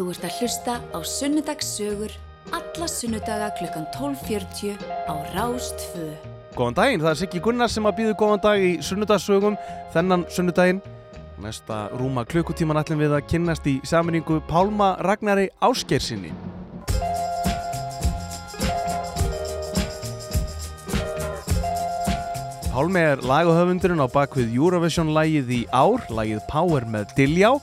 [0.00, 2.12] Þú ert að hlusta á Sunnudagssögur
[2.56, 6.06] alla sunnudaga klukkan 12.40 á Rástfö.
[6.56, 9.58] Góðan daginn, það er Siggi Gunnar sem að býðu góðan dag í sunnudagssögum
[9.92, 10.80] þennan sunnudaginn.
[11.44, 16.32] Næsta rúma klukkutíman ætlum við að kynnast í saminningu Pálma Ragnari Áskersinni.
[22.72, 27.58] Pálmi er lagahöfundurinn á bakvið Eurovision-lægið í ár, lægið Power með Diljá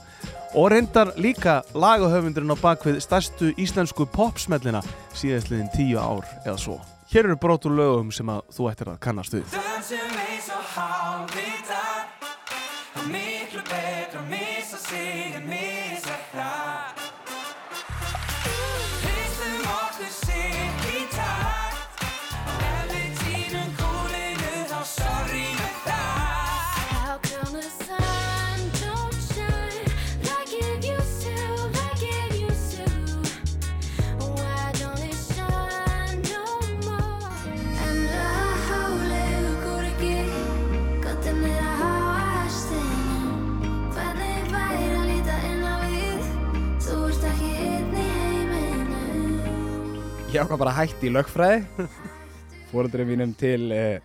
[0.58, 4.80] og reyndar líka lagahöfundurinn á bakvið stærstu íslensku popsmellina
[5.14, 6.80] síðastliðin tíu ár eða svo.
[7.12, 9.46] Hér eru brotur lögum sem að þú ættir að kannast við.
[50.38, 51.86] Ég ákvað bara hætti í lögfræði.
[52.70, 53.96] Fóröldurinn mínum til uh,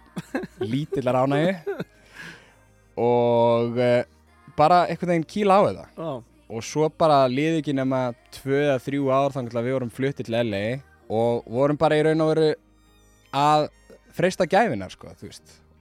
[0.66, 1.52] lítillar ánægi
[2.98, 4.00] og uh,
[4.58, 5.84] bara einhvern veginn kýla á þetta.
[5.94, 6.10] Já.
[6.58, 8.00] og svo bara liði ekki nema
[8.34, 10.64] tvö eða þrjú ár þannig að við vorum fluttið til LA
[11.20, 12.50] og vorum bara í raun og veru
[13.44, 13.68] að
[14.18, 15.14] freista gæfinar sko,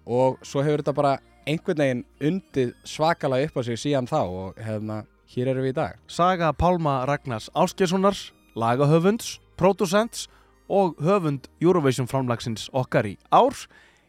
[0.05, 1.15] og svo hefur þetta bara
[1.49, 5.01] einhvern veginn undið svakalega upp á sig síðan þá og hefna,
[5.33, 5.97] hér erum við í dag.
[6.13, 8.21] Saga Pálma Ragnars Áskerssonar,
[8.53, 10.29] lagahöfunds, pródusents
[10.73, 13.57] og höfund Eurovision framlagsins okkar í ár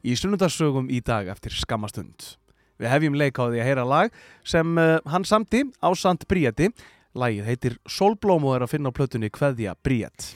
[0.03, 2.37] í sunnudagssögum í dag eftir skamastund.
[2.79, 4.15] Við hefjum leik á því að heyra lag
[4.47, 6.71] sem uh, hann samti á Sant Bríeti.
[7.13, 10.33] Lagið heitir Solblóm og er að finna á plötunni Kveðja Bríet.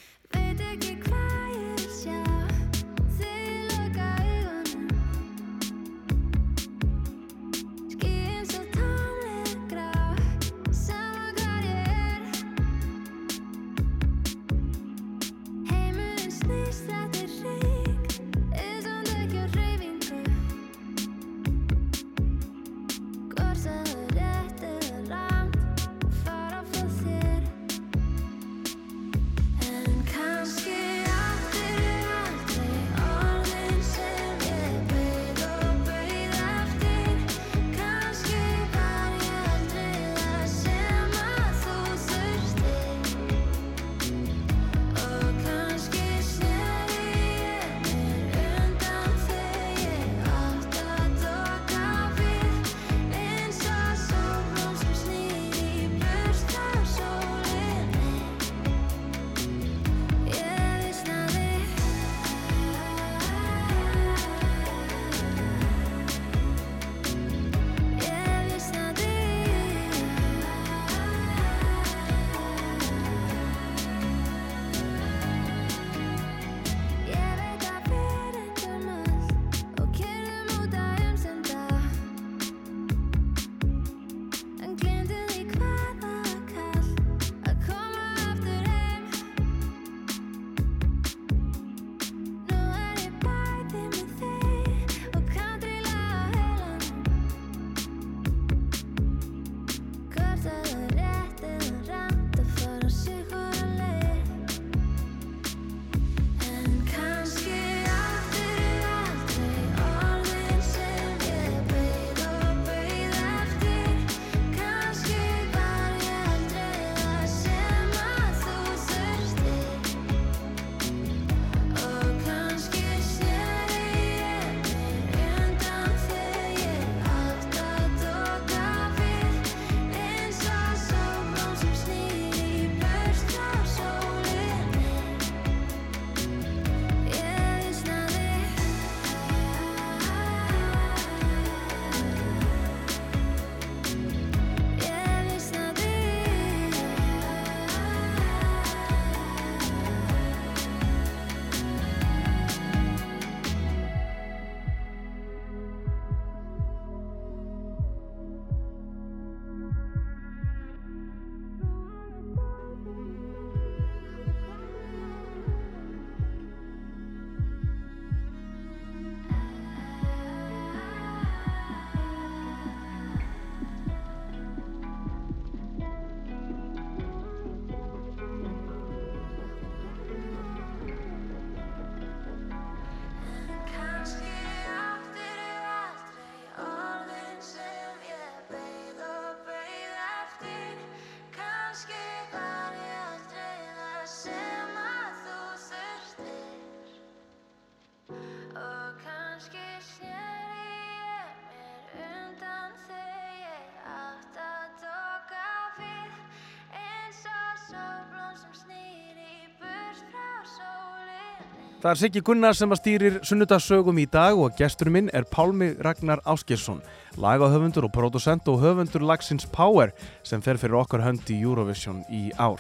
[211.88, 215.70] Það er Siggi Gunnar sem að stýrir sunnudagssögum í dag og gestur minn er Pálmi
[215.80, 216.82] Ragnar Áskjesson,
[217.16, 219.94] lagahöfundur og producent og höfundur lagsins Power
[220.28, 222.60] sem fer fyrir okkar hönd í Eurovision í ár.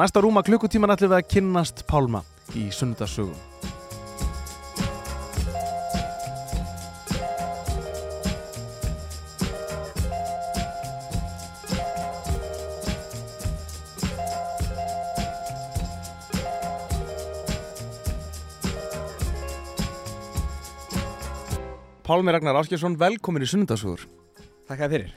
[0.00, 2.24] Næsta rúma klukkutíman ætlum við að kynnast Pálma
[2.56, 3.36] í sunnudagssögum.
[22.16, 24.06] Pálmi Ragnar Áskjesson, velkomin í sunnudagssögur.
[24.70, 25.10] Þakka fyrir.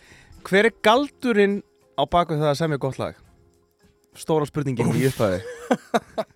[0.43, 1.53] Hver er galdurinn
[1.95, 3.21] á baku það að semja gott lag?
[4.19, 5.37] Stóra spurningin í upphæði.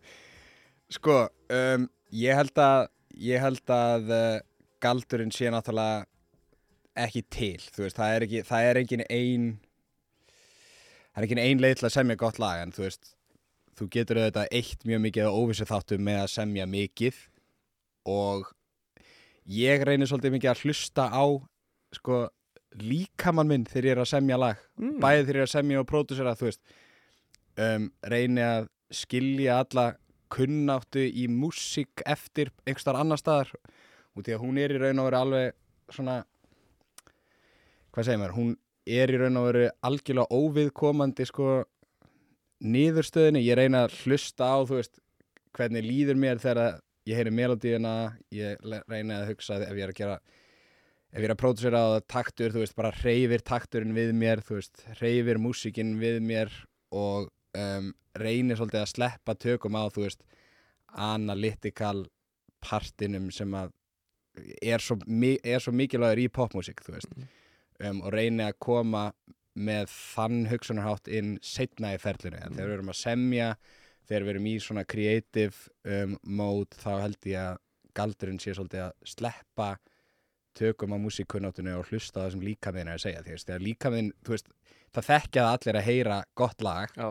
[0.95, 1.17] Sko,
[1.51, 2.85] um, ég held að,
[3.27, 4.39] ég held að uh,
[4.87, 6.07] galdurinn sé náttúrulega
[7.09, 9.53] ekki til, þú veist, það er ekki, það er engin ein,
[11.11, 13.15] það er engin ein leið til að semja gott lag, en þú veist,
[13.75, 17.23] þú getur auðvitað eitt mjög mikið á óvissu þáttu með að semja mikið
[18.15, 18.53] og
[19.49, 21.25] ég reynir svolítið mikið að hlusta á,
[21.93, 22.21] sko,
[22.79, 24.99] líkamann minn þegar ég er að semja lag, Mm.
[24.99, 25.87] bæði þegar ég er að semja og
[26.47, 26.61] veist,
[27.57, 29.95] um, reyni að skilja alla
[30.29, 33.51] kunnáttu í músík eftir einhverstaðar annar staðar.
[34.17, 35.53] Út í að hún er í raun og veru alveg
[35.89, 36.23] svona
[37.93, 38.57] hvað segir maður, hún
[38.87, 41.63] er í raun og veru algjörlega óviðkomandi sko
[42.63, 44.99] niðurstöðinni, ég reyna að hlusta á þú veist,
[45.53, 46.79] hvernig líður mér þegar
[47.09, 50.17] ég heyri melodíuna ég reyna að hugsa ef ég er að gera
[51.13, 54.57] ef ég er að pródusera á taktur, þú veist, bara reyfir takturinn við mér, þú
[54.57, 56.53] veist, reyfir músíkinn við mér
[56.93, 60.25] og um, reynir svolítið að sleppa tökum á, þú veist,
[60.93, 62.07] analytical
[62.63, 63.73] partinum sem að
[64.65, 64.97] er svo,
[65.45, 67.13] er svo mikilvægur í popmusík, þú veist,
[67.83, 69.11] um, og reyni að koma
[69.53, 73.49] með þann hugsunarhátt inn setna í ferlinu, en þegar við erum að semja,
[74.09, 77.59] þegar við erum í svona creative um, mode, þá held ég að
[77.97, 79.73] galdurinn sé svolítið að sleppa
[80.57, 84.35] tökum á músíkkunnáttunni og hlusta það sem líkaminn er að segja, veist, þegar líkaminn, þú
[84.35, 84.49] veist,
[84.93, 87.07] það þekkja það allir að heyra gott lag Já.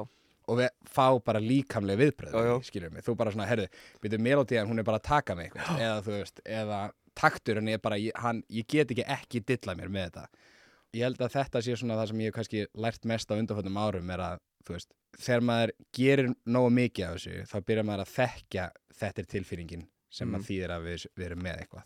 [0.46, 3.68] og við fá bara líkamlega viðbröð skiljum við, þú bara svona, herðu
[4.04, 6.80] byrju melodían, hún er bara að taka mig eitthvað, eða þú veist, eða
[7.18, 10.48] takturinn er bara hann, ég get ekki ekki dilla mér með þetta.
[10.92, 13.78] Ég held að þetta sé svona það sem ég hef kannski lært mest á undanfötum
[13.80, 18.04] árum er að, þú veist, þegar maður gerir nógu mikið af þessu, þá byrjar maður
[18.06, 18.68] að þekkja
[19.02, 20.34] þetta er tilfinningin sem Mm.
[20.38, 21.84] að þýðir að við, við erum með eitthvað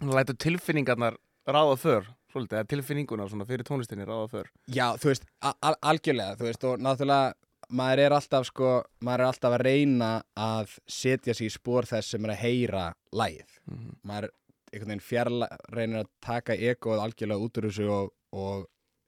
[0.00, 1.16] Hann lætur tilfinningarnar
[1.48, 4.48] ráða för, svolítið, eða tilfinninguna svona fyrir tónlistinni ráða för.
[4.70, 7.34] Já, þú veist, al al algjörlega, þú veist, og náttúrulega
[7.70, 8.68] maður er alltaf, sko,
[9.02, 12.84] maður er alltaf að reyna að setja sig í spór þess sem er að heyra
[13.12, 13.50] lægið.
[13.66, 13.96] Mhm.
[14.06, 14.28] Maður
[14.72, 18.66] einhvern veginn fjarla, reynir að taka egoð algjörlega út úr þessu og, og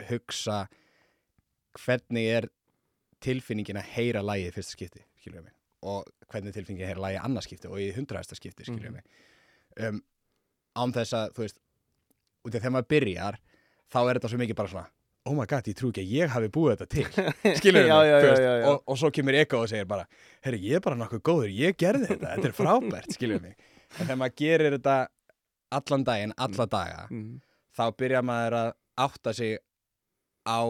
[0.09, 0.69] hugsa
[1.85, 2.49] hvernig er
[3.25, 7.25] tilfinningin að heyra lægið fyrsta skipti, skiljum mig, og hvernig tilfinningin að heyra lægið í
[7.29, 9.05] annað skipti og í hundraðasta skipti, skiljum mig.
[9.81, 10.01] Um,
[10.81, 11.61] án þess að, þú veist,
[12.47, 13.39] út af þegar maður byrjar,
[13.91, 14.89] þá er þetta svo mikið bara svona
[15.29, 17.03] oh my god, ég trú ekki að ég hafi búið þetta til
[17.91, 18.53] já, já, já.
[18.71, 20.07] Og, og svo kemur Eko og segir bara
[20.47, 24.07] herri, ég er bara nokkuð góður, ég gerði þetta þetta er frábært, skilur mig en
[24.07, 24.95] þegar maður gerir þetta
[25.77, 27.37] allan daginn alla daga, Mm.
[27.77, 28.71] þá byrjar maður að
[29.05, 29.59] átta sig
[30.49, 30.61] á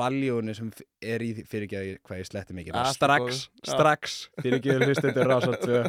[0.00, 0.70] valjúinu sem
[1.02, 2.78] er í því- fyrir ekki að hvað ég sletti mikið.
[2.94, 5.80] Strax, strax fyrir ekki að hlustundur rása tvö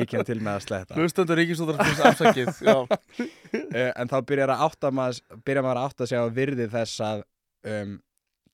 [0.00, 0.98] ég kem til með að sletta.
[0.98, 6.68] Hlustendur ríkisúðarfins afsakið, uh, en þá byrjar, að átta maður, að átta sig á virði
[6.72, 7.24] þess að
[7.66, 7.96] um,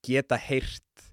[0.03, 1.09] geta heyrt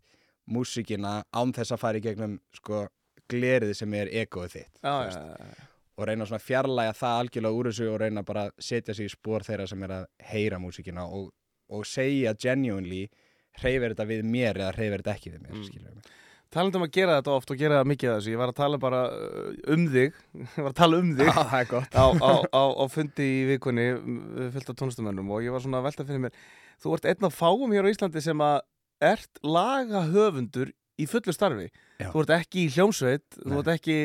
[0.50, 2.88] músíkina án þess að fara í gegnum sko,
[3.30, 5.68] glerið sem er egoið þitt Já, já, já.
[6.00, 9.10] og reyna svona að fjarlæga það algjörlega úr þessu og reyna bara að setja sig
[9.10, 11.30] í spór þeirra sem er að heyra músíkina og,
[11.70, 13.04] og segja genuinely
[13.63, 15.86] hreyfir þetta við mér eða hreyfir þetta ekki við mér Mm.
[16.00, 16.16] mm.
[16.50, 18.56] Talandi um að gera þetta oft og gera það mikið af þessu, ég var að
[18.58, 20.16] tala bara uh, um þig,
[20.58, 24.48] ég var að tala um þig gott á, á, á, á fundi í vikunni við
[24.56, 26.39] fyllt af tónlistamönnum og ég var svona að velta fyrir mér
[26.82, 28.58] þú ert einn af fáum hér á Íslandi sem að
[29.12, 31.70] ert lagahöfundur í fullu starfi
[32.01, 32.10] Já.
[32.16, 33.60] þú ert ekki í hljómsveit, þú Nei.
[33.62, 34.00] ert ekki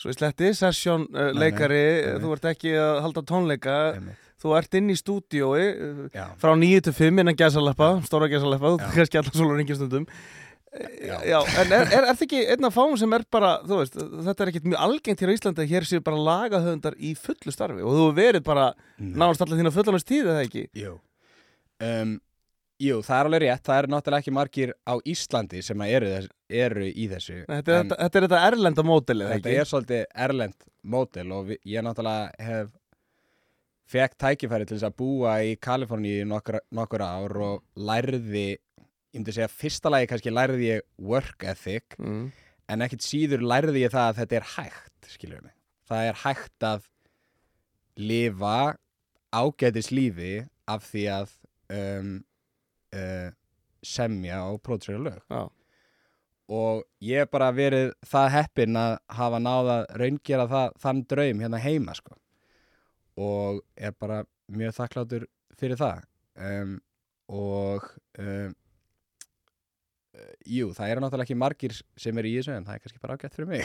[0.00, 2.20] svo í sletti, session uh, Nei, nei, leikari nei, nei.
[2.24, 4.28] þú ert ekki að halda tónleika Einmitt.
[4.40, 8.74] þú ert inn í stúdíói uh, Já, frá 9 til 5 innan gæsaleppa, stóra gæsaleppa
[8.76, 10.06] þú kannski allar svolur ringið stundum
[10.70, 11.16] Já.
[11.26, 13.96] Já, en er, er, er það ekki einn af fáum sem er bara, þú veist,
[13.98, 17.50] þetta er ekkit mjög algengt hér á Íslandi að hér séu bara lagahöfundar í fullu
[17.50, 18.68] starfi og þú verið bara
[19.02, 20.62] náðast allar þína fullanast tíð eða ekki?
[20.78, 20.92] Jú
[21.82, 22.12] um,
[22.80, 26.30] Jú, það er alveg rétt Það eru náttúrulega ekki margir á Íslandi sem eru, þess,
[26.62, 29.68] eru í þessu Nei, Þetta er, þetta, þetta er þetta erlenda mótil eða þetta er
[29.72, 32.70] svolítið erlend mótil og vi, ég náttúrulega hef
[33.90, 39.34] fekk tækifæri til þess að búa í Kaliforníu nokkur, nokkur ár og lærði ég myndi
[39.34, 42.28] segja fyrsta lagi kannski lærði ég work ethic Mm.
[42.70, 45.56] en ekkit síður lærði ég það að þetta er hægt skilur mig
[45.90, 46.84] það er hægt að
[47.98, 48.56] lifa
[49.34, 50.32] ágætis lífi
[50.70, 51.32] af því að
[51.74, 52.12] um,
[52.96, 53.30] uh,
[53.82, 55.42] semja og pródusera lög Já.
[56.50, 61.62] og ég hef bara verið það heppinn að hafa náða raungera það, þann draum hérna
[61.62, 62.16] heima sko.
[63.20, 65.26] og er bara mjög þakklátur
[65.58, 66.04] fyrir það
[66.36, 66.78] um,
[67.30, 67.86] og
[68.18, 68.54] um,
[70.46, 73.16] jú, það eru náttúrulega ekki margir sem eru í þessu en það er kannski bara
[73.16, 73.62] ágætt fyrir mig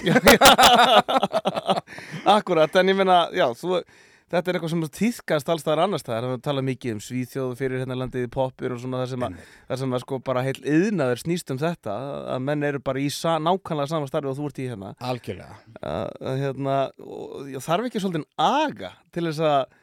[2.35, 3.79] Akkurat, en ég meina, já, þú,
[4.33, 7.97] þetta er eitthvað sem týðkast alls staðar annars það tala mikið um svíþjóðu fyrir hérna
[7.99, 9.37] landið í poppir og svona það sem að,
[9.69, 11.95] það sem að sko bara heil yðnaður snýst um þetta,
[12.33, 15.59] að menn eru bara í sa, nákvæmlega sama starfi og þú ert í hérna, algjörlega.
[15.81, 19.79] Að, að hérna, og, já, þarf ekki svolítið aga til þess að,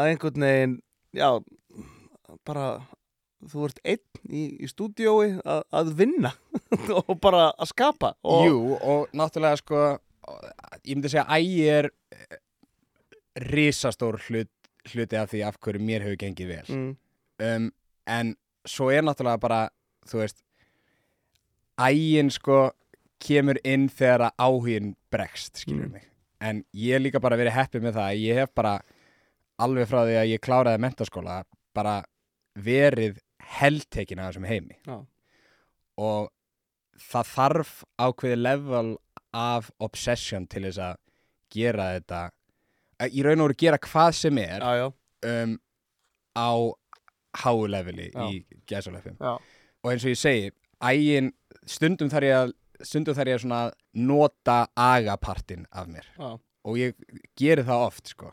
[0.00, 0.76] að einhvern veginn,
[1.20, 1.30] já,
[2.48, 2.66] bara,
[3.52, 6.32] þú ert einn í, í stúdiói að, að vinna
[7.04, 9.86] og bara að skapa og, Jú, og náttúrulega sko
[10.84, 12.40] ég myndi segja að ægi er eh,
[13.44, 14.50] risastór hlut,
[14.92, 16.92] hluti af því af hverju mér hefur gengið vel mm,
[17.44, 17.70] um,
[18.06, 18.34] en
[18.68, 19.60] svo er náttúrulega bara
[20.08, 20.42] þú veist
[21.78, 22.68] ægin sko
[23.22, 25.92] kemur inn þegar að áhugin bregst, skilur Mm.
[25.92, 26.04] mig
[26.40, 28.72] en ég hef líka bara verið heppið með það að ég hef bara
[29.58, 32.04] alveg frá því að ég kláraði mentaskóla bara
[32.54, 33.18] verið
[33.58, 35.00] heldtekin af þessum heimi Já.
[35.98, 36.30] og
[36.98, 38.96] það þarf ákveði level
[39.34, 40.96] af obsession til þess að
[41.50, 42.32] gera þetta að
[43.06, 44.86] í raun og veru gera hvað sem er já, já,
[45.32, 45.58] um,
[46.34, 46.50] á
[47.44, 50.50] háu leveli í gæsalöfum já, og eins og ég segi
[50.84, 51.32] ægin,
[51.66, 52.54] stundum þarf ég að
[52.86, 53.62] stundum þarf ég að svona
[53.98, 56.06] nota agapartin af mér.
[56.18, 56.38] Já.
[56.68, 56.94] og ég
[57.38, 58.32] geri það oft sko.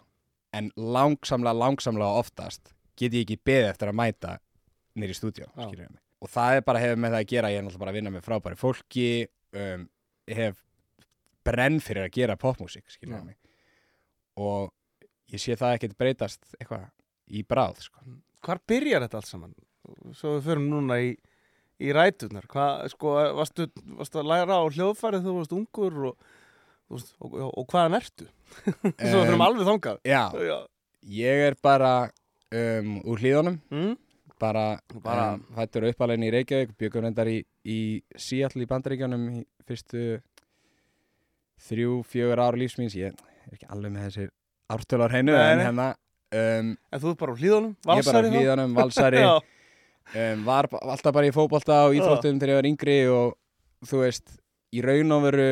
[0.56, 4.36] En langsamlega, langsamlega oftast get ég ekki beðið eftir að mæta
[4.96, 5.66] nýri stúdíó, Já.
[5.68, 6.02] skilur mig.
[6.24, 8.14] Og það er bara hefur með það að gera, ég er náttúrulega bara að vinna
[8.14, 9.10] með frábæri fólki
[9.56, 9.88] um,
[10.32, 10.62] ég hef
[11.46, 13.26] brenn fyrir að gera popmusík, skilur Já.
[13.26, 13.38] mig
[14.38, 14.72] og
[15.34, 16.86] ég sé það ekkert breytast eitthvað
[17.36, 18.04] í bráð sko.
[18.46, 19.56] Hvar byrjar þetta allt saman?
[20.18, 21.12] Svo við förum núna í,
[21.82, 22.46] í ræturnar.
[22.52, 26.30] Hvað, sko, varstu, varstu að læra á hljóðfærið þú varst ungur og,
[26.94, 28.28] og, og, og hvaðan ertu?
[29.10, 30.00] Svo við förum alveg þangað.
[30.06, 30.58] Já, Já.
[31.18, 31.94] ég er bara
[32.54, 33.96] um, úr hlíðunum Mm?
[34.40, 34.66] bara,
[35.02, 37.78] Bara- um, hættur uppalegin í Reykjavík byggum reyndar í, í
[38.20, 40.02] Seattle í bandaríkjunum í fyrstu
[41.66, 43.16] þrjú, fjögur ára lífsmýns ég
[43.50, 44.30] er ekki alveg með þessir
[44.76, 45.88] ártölar hreinu en hérna
[46.36, 47.76] um, En þú ert bara á hlýðunum?
[47.76, 48.38] ég er bara Valsari þá?
[48.40, 53.36] hlýðunum, valsari um, var alltaf bara í fótbolta og íþróttum þegar ég var yngri og
[53.86, 54.36] þú veist,
[54.76, 55.50] í raun og veru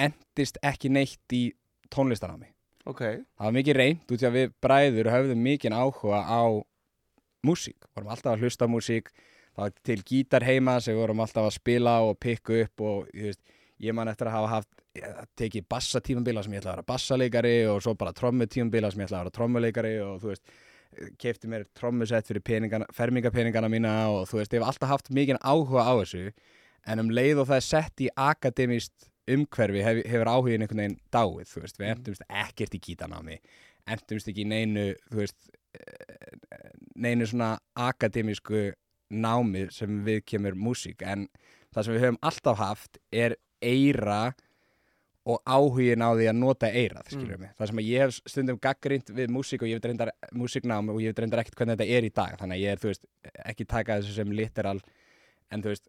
[0.00, 1.44] endist ekki neitt í
[1.92, 2.50] tónlistanámi
[2.86, 3.00] Ok.
[3.02, 6.42] það var mikið reynd út í að við bræður höfðum mikið áhuga á
[7.46, 9.10] músík, vorum alltaf að hlusta á músík
[9.56, 13.08] það var til gítar heima sem við vorum alltaf að spila og pikka upp og
[13.14, 13.40] veist,
[13.82, 14.85] ég man eftir að hafa haft
[15.38, 19.20] tekið bassatímabila sem ég ætla að vera bassaleikari og svo bara trommutímabila sem ég ætla
[19.20, 20.56] að vera trommuleikari og þú veist
[21.20, 25.40] keipti mér trommusett fyrir peningana, fermingapeningana mína og þú veist, ég hef alltaf haft mikið
[25.42, 26.30] áhuga á þessu.
[26.86, 30.98] En um leið og það er sett í akademist umhverfi hef, hefur áhugin einhvern veginn
[31.14, 33.38] dáið, þú veist, við endumst ekkert í gítanámi,
[33.96, 36.36] endumst ekki í neinu, þú veist eh,
[36.94, 37.56] neinu svona
[37.88, 38.68] akademísku
[39.10, 41.26] námi sem við kemur músík, en
[41.74, 44.20] það sem við höfum alltaf haft er eira
[45.26, 47.50] og áhugin á því að nota eirað, mig.
[47.58, 51.00] Það sem að ég hef stundum gaggrind við músík og ég veit reyndar músíknám og
[51.02, 53.06] ég veit reyndar ekkert hvernig þetta er í dag, þannig að ég er, veist,
[53.42, 54.78] ekki taka þessu sem literal,
[55.50, 55.88] en þú veist,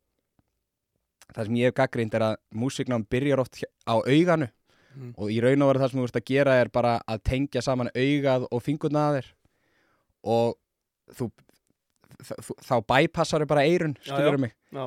[1.35, 4.49] það sem ég hef gaggrind er að músíknám byrjar oft á auganu
[4.97, 5.11] Mm.
[5.13, 7.61] og í raun og veru það sem þú ert að gera er bara að tengja
[7.61, 9.27] saman augað og fingurna að þér
[10.33, 10.55] og
[11.19, 11.27] þú,
[12.29, 14.41] þú þá bypassar bara eirun, skilur já.
[14.41, 14.85] mig Já.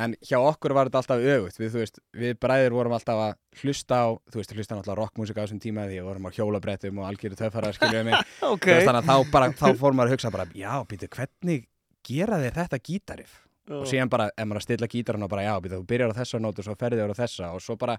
[0.00, 4.00] En hjá okkur var þetta alltaf öfugt við, veist, við bræðir vorum alltaf að hlusta
[4.02, 7.08] á þú veist, hlusta náttúrulega rockmusika á þessum tíma því við vorum á hjólabrettum og
[7.10, 8.18] algjöru töffara skilur mig,
[8.52, 8.66] Ok.
[8.66, 11.66] Þú veist, þannig að þá, bara, þá fór maður að hugsa bara, já, býtu, hvernig
[12.04, 13.40] gera þér þetta gítarif?
[13.72, 16.18] og síðan bara, ef maður að stilla gítarinn og bara, já, býtu, þú byrjar á
[16.18, 17.94] þessa nótu og svo ferði þér á þessa og svo bara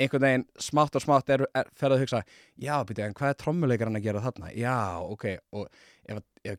[0.00, 2.20] einhvern veginn smátt og smátt er, er ferði að hugsa,
[2.56, 4.52] já, býtu, en hvað er trommuleikarinn að gera þarna?
[4.56, 5.68] Já, ok, og
[6.08, 6.56] ef, ef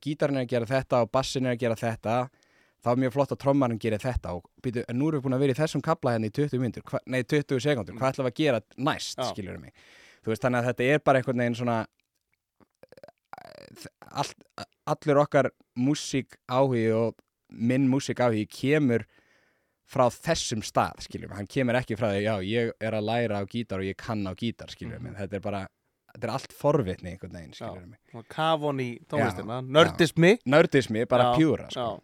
[2.82, 3.82] gítarinn að gera þetta og bassin að gera þetta þá er mjög flott að trommarinn
[3.82, 6.30] gerir þetta og býtu, en nú erum við búin að vera í þessum kabla hérna
[6.30, 9.28] í 20 myndur, nei 20 sekundur, hvað ætlum við að gera næst, Já.
[9.30, 9.74] skilur mig?
[10.22, 11.78] Þú veist, þannig að þetta er bara einhvern veginn svona
[14.10, 14.32] all,
[14.94, 17.22] allur okkar músík áhugi og
[17.52, 19.06] minn músík áhugi kemur
[19.92, 23.46] frá þessum stað, skiljum hann kemur ekki frá því, já, ég er að læra á
[23.46, 25.18] gítar og ég kann á gítar, skiljum mm.
[25.20, 25.66] Þetta er bara,
[26.16, 28.30] þetta er allt forvitni einhvern veginn, skiljum mig.
[28.32, 29.60] Kafon í tónlistina.
[29.68, 30.38] Nördismi.
[30.48, 32.00] nördismi, bara pjúra, sko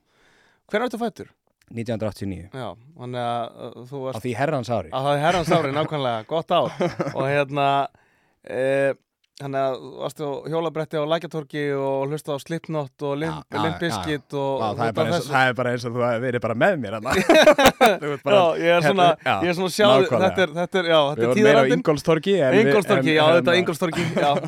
[0.68, 1.34] Hvernig ertu fættur?
[1.68, 4.92] 1989, Já, þannig að þú á varst því herrans ári.
[4.94, 6.72] Það er herrans ári nákvæmlega, gott ár.
[7.12, 7.68] Og hérna
[8.48, 8.94] e,
[9.38, 13.20] Þannig að þú varstu á hjólabretti á Lækjatorki og hlusta á Slipknot og
[14.34, 14.80] og það,
[15.28, 16.96] það er bara eins og þú verið bara með mér
[18.26, 20.98] bara- Já, ég er svona, já, ég er svona sjáð, þetta er, þetta er, já,
[21.12, 22.34] þetta Við er vorum meira á Ingolstorgi
[22.64, 24.08] Ingolstorki, já, þetta er Ingolstorki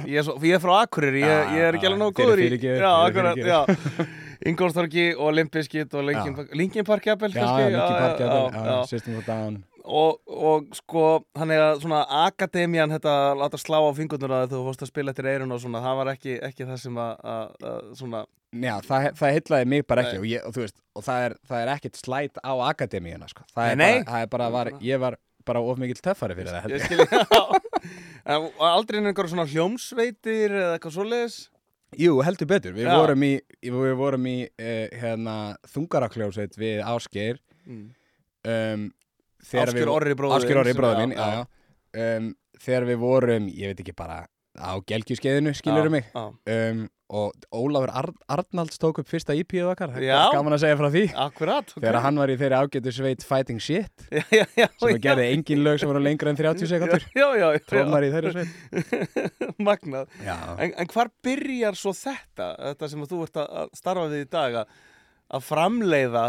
[0.09, 0.33] ég er,
[0.65, 3.61] frá Akureyri, ég, er ekki alveg nógu góður í Já, akkurat, já
[4.47, 6.35] Ingolstorki og Limp Bizkit og Linkin.
[6.37, 7.33] Park Linkin Park jafnvel,
[9.89, 11.03] Og, og sko,
[11.39, 14.91] hann er að svona akademían þetta að láta slá á fingurnur að þú fórst að
[14.91, 18.21] spila eftir eirun og svona, það var ekki, ekki það sem að, að, að svona,
[18.49, 21.63] Já, það, það heitlaði mig bara ekki og, ég, og veist, og það er, það
[21.63, 23.45] er ekkit slæt á akademíuna, sko.
[23.53, 25.17] Það er bara, það er bara var, ég var
[25.49, 26.63] bara of mikill töffari fyrir það,
[28.69, 31.37] aldrei inn einhver svona hljómsveitir eða eitthvað svoleiðis
[31.97, 32.73] Jú, heldur betur.
[32.77, 32.95] Við Já.
[32.99, 33.31] vorum í,
[33.65, 35.35] við vorum í uh, hérna,
[35.71, 37.85] þungarakljósveit við Ásgeir mm.
[38.45, 38.83] um,
[39.41, 42.17] þegar Ásgeir við- Orri bróðir Ásgeir Orri sem- bróður minn, já, já, já.
[42.19, 42.29] Um,
[42.61, 44.19] þegar við vorum, ég veit ekki bara
[44.57, 50.03] á gelgjuskeiðinu, skilur mig um, og Ólafur Ar Arnalds tók upp fyrsta IP-ið okkar Það
[50.05, 51.79] er gaman að segja frá því akkurat ok.
[51.79, 54.99] þegar hann var í þeirri ágætu sveit Fighting Shit já, já, já, sem já.
[55.07, 57.07] gerði engin lög sem voru lengra en 30 sekundur
[57.69, 59.09] trómar í þeirri sveit.
[59.69, 64.05] Magnað en, en hvar byrjar svo þetta þetta sem að þú ert að að starfa
[64.13, 64.77] við í dag að,
[65.33, 66.27] að framleiða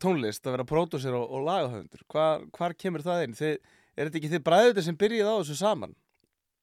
[0.00, 3.36] tónlist, að vera pródúsir og, og lagahöfundur hvar, hvar kemur það inn?
[3.36, 3.54] Þið,
[3.96, 5.96] er þetta ekki þið bræður sem byrjið á þessu saman?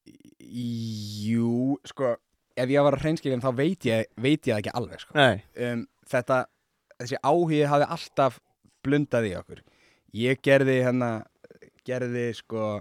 [0.04, 2.14] Jú, sko
[2.54, 5.14] ef ég var að hreinskilja þá veit ég, veit ég ekki alveg sko.
[5.58, 6.40] Um, þetta,
[7.00, 8.40] þessi áhugi hafi alltaf
[8.84, 9.62] blundað í okkur.
[10.14, 11.12] Ég gerði hérna
[11.84, 12.76] gerði sko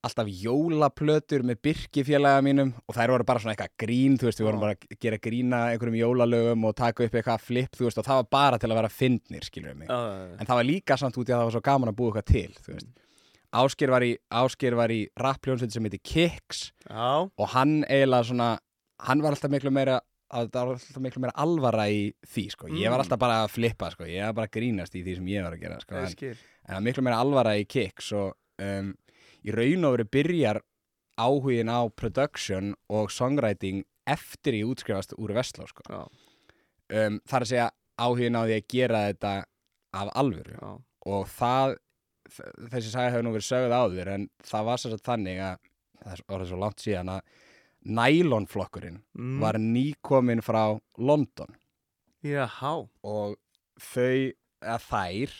[0.00, 4.48] alltaf jólaplötur með byrkifélaga mínum og þær voru bara svona eitthvað grín þú veist, við
[4.48, 8.06] vorum bara að gera grína einhverjum jólalögum og taka upp eitthvað flip þú veist, og
[8.06, 9.90] það var bara til að vera fyndnir, skilur mig.
[9.92, 12.14] Já, en það var líka samt út í að það var svo gaman að búa
[12.14, 12.90] eitthvað til þú veist
[13.52, 18.50] Ásker var í, í rappljónsveit sem heiti Kicks já, og hann eiginlega svona
[19.00, 19.96] hann var alltaf miklu meira
[20.30, 22.68] það alltaf miklu meira alvara í því sko.
[22.68, 23.04] ég var Mm.
[23.04, 24.04] alltaf bara að flippa sko.
[24.04, 25.94] ég var bara að grínast í því sem ég var að gera sko.
[25.96, 26.36] en,
[26.68, 28.94] en það miklu meira alvara í Kicks og um,
[29.44, 30.60] í raun og veru byrjar
[31.18, 35.82] áhugin á production og songwriting eftir ég útskrifast úr Vestló sko.
[36.90, 37.68] Um, þar að segja
[38.00, 39.32] áhugin á því að gera þetta
[39.94, 40.70] af alvöru já,
[41.06, 41.76] og það
[42.30, 46.44] þessi saga hefur nú verið sögð áður en það var sér þannig að það var
[46.48, 47.32] svo langt síðan að
[47.80, 49.40] nælonflokkurinn mm.
[49.40, 51.56] var nýkomin frá London.
[52.24, 53.36] Jáhá og
[53.80, 55.34] þau, eða þær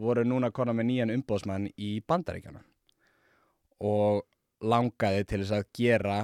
[0.00, 2.62] voru núna konar með nýjan umbóðsmann í bandaríkjana
[3.84, 4.24] og
[4.64, 6.18] langaði til þess að gera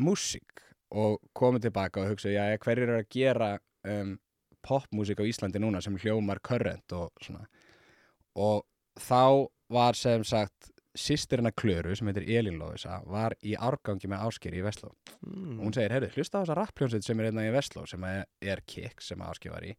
[0.00, 3.50] músík og komið tilbaka og hugsa, já, hverjir eru að gera
[3.88, 4.16] um,
[4.64, 7.46] popmúsík á Íslandi núna sem hljómar current og svona?
[8.36, 8.64] Og
[9.00, 14.54] þá var sem sagt sýstirina Klöru sem heitir Elín Lóðisa var í árgangi með Ásker
[14.56, 14.92] í Vestló.
[15.24, 15.56] Mm.
[15.56, 18.62] og hún segir, heyrðu, hlusta á þessa rappljónsveit sem er einna í Vestló sem er,
[18.68, 19.72] Kick sem Ásker var í.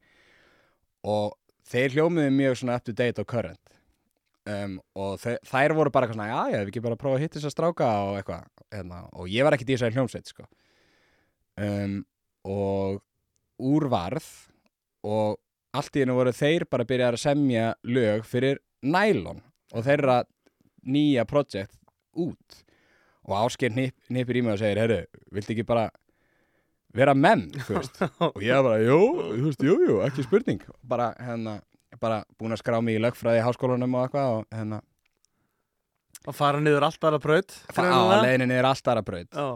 [1.05, 1.35] Og
[1.69, 3.77] þeir hljómiðu mjög svona up to date og current.
[4.49, 7.23] Um, og þær voru bara eitthvað svona, já, ég hef ekki bara að prófa að
[7.23, 10.47] hitta þess að stráka og eitthvað, hérna, og ég var ekki í þessari hljómsveit, sko.
[11.63, 12.01] Um,
[12.49, 13.03] og
[13.63, 14.25] úr varð
[15.05, 15.37] og
[15.77, 19.41] allt í hennu voru þeir bara að byrja að semja lög fyrir nælon
[19.73, 20.21] og þeirra
[20.83, 21.75] nýja projekt
[22.19, 22.63] út.
[23.23, 25.87] Og Ásker nip, nipir í mig og segir, heyrðu, viltu ekki bara
[26.93, 28.01] vera menn, þú veist?
[28.35, 30.59] Og ég bara, jú, þú veist, jú, jú, ekki spurning.
[30.85, 31.55] Bara, hérna,
[32.03, 34.81] bara búin að skrá mig í lögfræði í háskólanum og eitthvað og hérna,
[36.23, 39.27] Að fara niður allt aðra braut á leiðinni er allt aðra braut.
[39.35, 39.47] Já,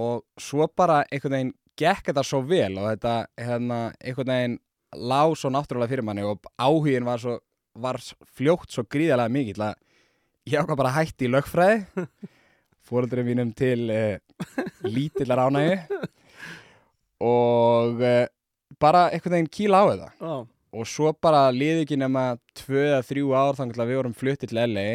[0.00, 4.56] og svo bara einhvern veginn gekk þetta svo vel og þetta, hérna, einhvern veginn
[4.96, 7.36] lá svo náttúrulega fyrir manni og áhugin var svo,
[7.74, 8.00] var
[8.36, 9.74] fljótt svo gríðarlega mikill að
[10.48, 12.06] ég ákvað bara að hætti í lögfræði.
[12.88, 14.16] Fóreldurinn mínum til uh,
[14.86, 15.98] lítillar ánægi
[17.20, 18.24] og uh,
[18.80, 20.08] bara einhvern veginn kýla á þetta.
[20.22, 20.34] Já,
[20.78, 22.24] og svo bara liði ekki nema
[22.56, 24.88] tvö eða þrjú ár þannig að við vorum fluttið til LA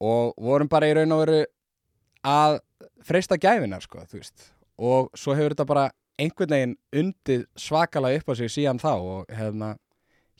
[0.00, 1.40] og vorum bara í raun og veru
[2.26, 2.58] að
[3.04, 4.50] freista gæfinar sko, þú veist.
[4.80, 5.86] Og svo hefur þetta bara
[6.20, 9.74] einhvern veginn undið svakalega upp á sig síðan þá og hérna,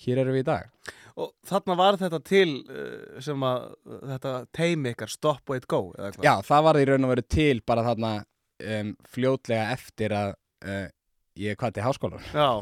[0.05, 0.95] hér erum við í dag.
[1.21, 3.67] Og þarna var þetta til uh, sem að
[4.13, 7.27] þetta teimi ykkar Stop Wait Go eða hvað Já, það var í raun og veru
[7.37, 10.33] til bara þarna um, fljótlega eftir að
[10.65, 10.87] uh,
[11.41, 12.49] ég kvati háskólan Já.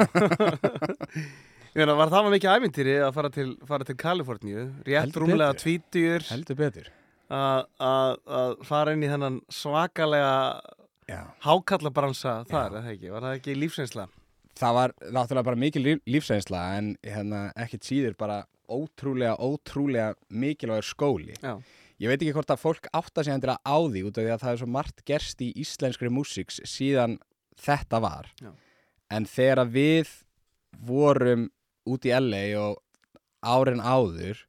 [1.79, 4.62] Ég meina, var það var mikið ævintýri að fara til, fara til Kaliforníu?
[4.88, 6.88] Rétt rúmlega tvítur heldur betur.
[7.29, 10.33] Að fara inn í þennan svakalega
[11.44, 14.09] hákallabransa þar, eða ekki, var það ekki lífsreynsla?
[14.58, 20.84] Það var náttúrulega bara mikil líf, lífsreynsla en hérna, ekkit síður bara ótrúlega, ótrúlega mikilvægur
[20.84, 21.36] skóli.
[21.40, 21.56] Já.
[21.98, 24.42] ég veit ekki hvort að fólk átta sig endilega á því út af því að
[24.44, 27.16] það er svo margt gerst í íslenskri músiks síðan
[27.58, 28.52] þetta var Já.
[29.10, 30.12] en þegar að við
[30.86, 31.48] vorum
[31.88, 32.78] út í LA og
[33.42, 34.44] árin áður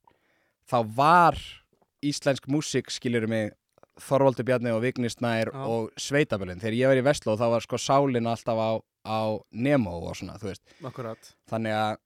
[0.69, 1.39] þá var
[2.05, 3.55] íslensk músik skilurum mig
[3.99, 5.63] Þorvaldur Bjarni og Vigni Snær Já.
[5.65, 8.69] og Sveitabölin þegar ég var í Vestló þá var sko sálin alltaf á,
[9.09, 11.33] á Nemo og svona þú veist Akkurat.
[11.49, 11.97] þannig að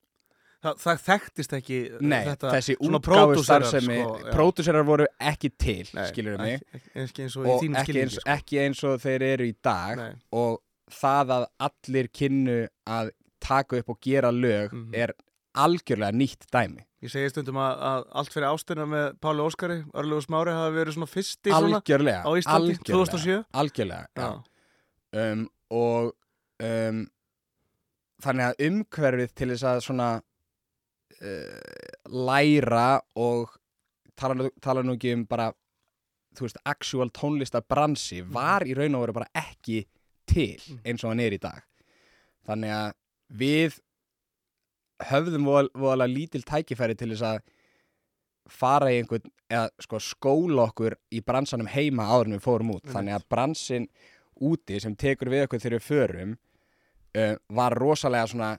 [0.63, 5.07] Það, það þekktist ekki uh, Nei, þetta, þessi svona útgáfu pródúserar, starfsemi sko, pródúserar voru
[5.19, 8.23] ekki til, Nei, skilur mig ekki, ekki, eins og í og þínum skilningi eins, sko.
[8.31, 10.13] ekki eins og þeir eru í dag Nei.
[10.39, 10.61] og
[11.01, 12.55] það að allir kynnu
[12.95, 13.11] að
[13.43, 14.95] taka upp og gera lög Mhm.
[15.03, 15.11] er
[15.59, 20.23] algjörlega nýtt dæmi Ég segi stundum að, að allt fyrir ástina með Páli Óskari, Örlugur
[20.23, 23.43] Smári hafa verið svona fyrsti svona algjörlega, á Íslandi, algjörlega, 2007.
[23.51, 24.07] algjörlega.
[24.15, 24.29] Já.
[25.11, 26.13] Um, og
[26.63, 27.01] um,
[28.23, 30.09] þannig að umhverfið til þess að svona
[31.19, 32.87] uh, læra
[33.19, 33.57] og
[34.19, 35.51] tala, tala nú ekki um bara
[36.33, 39.83] þú veist, actual tónlistabransi var í raun og veru bara ekki
[40.29, 41.61] til eins og hann er í dag.
[42.47, 42.95] Þannig að
[43.39, 43.77] við
[45.09, 47.43] höfðum voðalega lítil tækifæri til þess að
[48.51, 52.89] fara í einhvern eða sko skóla okkur í bransanum heima áður en við fórum út.
[52.89, 53.87] Þannig að bransin
[54.43, 56.35] úti sem tekur við okkur þegar við förum
[57.17, 58.53] uh, var rosalega svona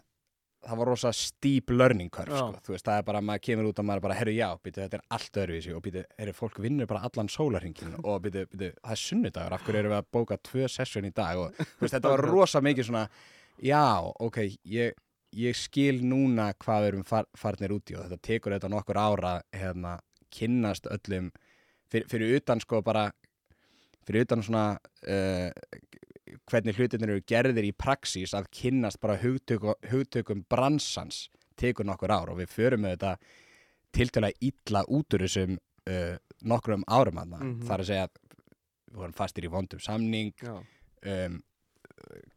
[0.64, 2.60] það var rosa steep learning curve sko.
[2.64, 4.98] þú veist, það er bara, maður kemur út og maður bara, herru já, býtu, þetta
[4.98, 5.72] er allt öðruvísi.
[5.76, 9.66] Og býtu, herru, fólk vinnur bara allan sólarhingin og býtu, býtu, það er sunnudagur af
[9.66, 11.40] hverju erum við að bóka tvö session í dag?
[11.40, 13.04] Og þú veist, þetta var rosa mikið svona
[13.62, 13.84] já,
[14.28, 14.40] ok,
[14.72, 14.96] ég,
[15.44, 19.00] ég skil núna hvað við erum far, farnir út í og þetta tekur þetta nokkur
[19.00, 19.98] ára hérna,
[20.34, 21.30] kynnast öllum.
[21.92, 23.10] Fyrir, fyrir utan sko bara
[24.04, 25.50] fyrir utan svona uh,
[26.50, 32.30] hvernig hlutinir eru gerðir í praxís að kynnast bara hugtöku, hugtökum bransans tekur nokkur ár
[32.34, 33.16] og við förum með þetta
[33.94, 35.56] tiltölulega illa út úr þessum
[35.88, 37.66] uh, nokkrum árum aðna Mhm.
[37.68, 38.20] þar að segja að
[38.90, 40.32] við vorum fastir í vondum samning
[41.06, 41.42] um,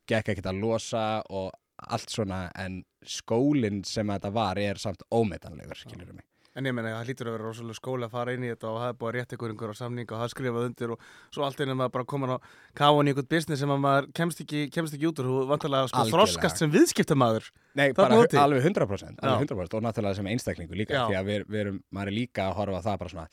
[0.08, 5.76] gekk ekkert að losa og allt svona en skólinn sem þetta var er samt ómetanlegur
[5.78, 6.26] skilur mig
[6.58, 8.78] En ég meina, það hlýtur að vera rosalega skóli að fara inn í þetta og
[8.82, 11.04] það er búið að rétta ykkur einhverja samning og það skrifað undir og
[11.36, 12.38] svo allt einu maður bara komin á
[12.80, 15.92] káan í einhvern business sem að maður kemst ekki, kemst ekki út úr, þú vantarlega
[15.92, 17.52] sko þroskast sem viðskiptamaður.
[17.78, 19.30] Nei, Það bara alveg 100%, Já.
[19.30, 21.06] alveg 100% og náttúrulega sem einstaklingu líka Já.
[21.12, 23.30] því að við, við erum, maður er líka að horfa á það bara svona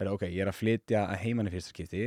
[0.00, 2.06] Herra, ok, ég er að flytja að heiman í fyrsta skipti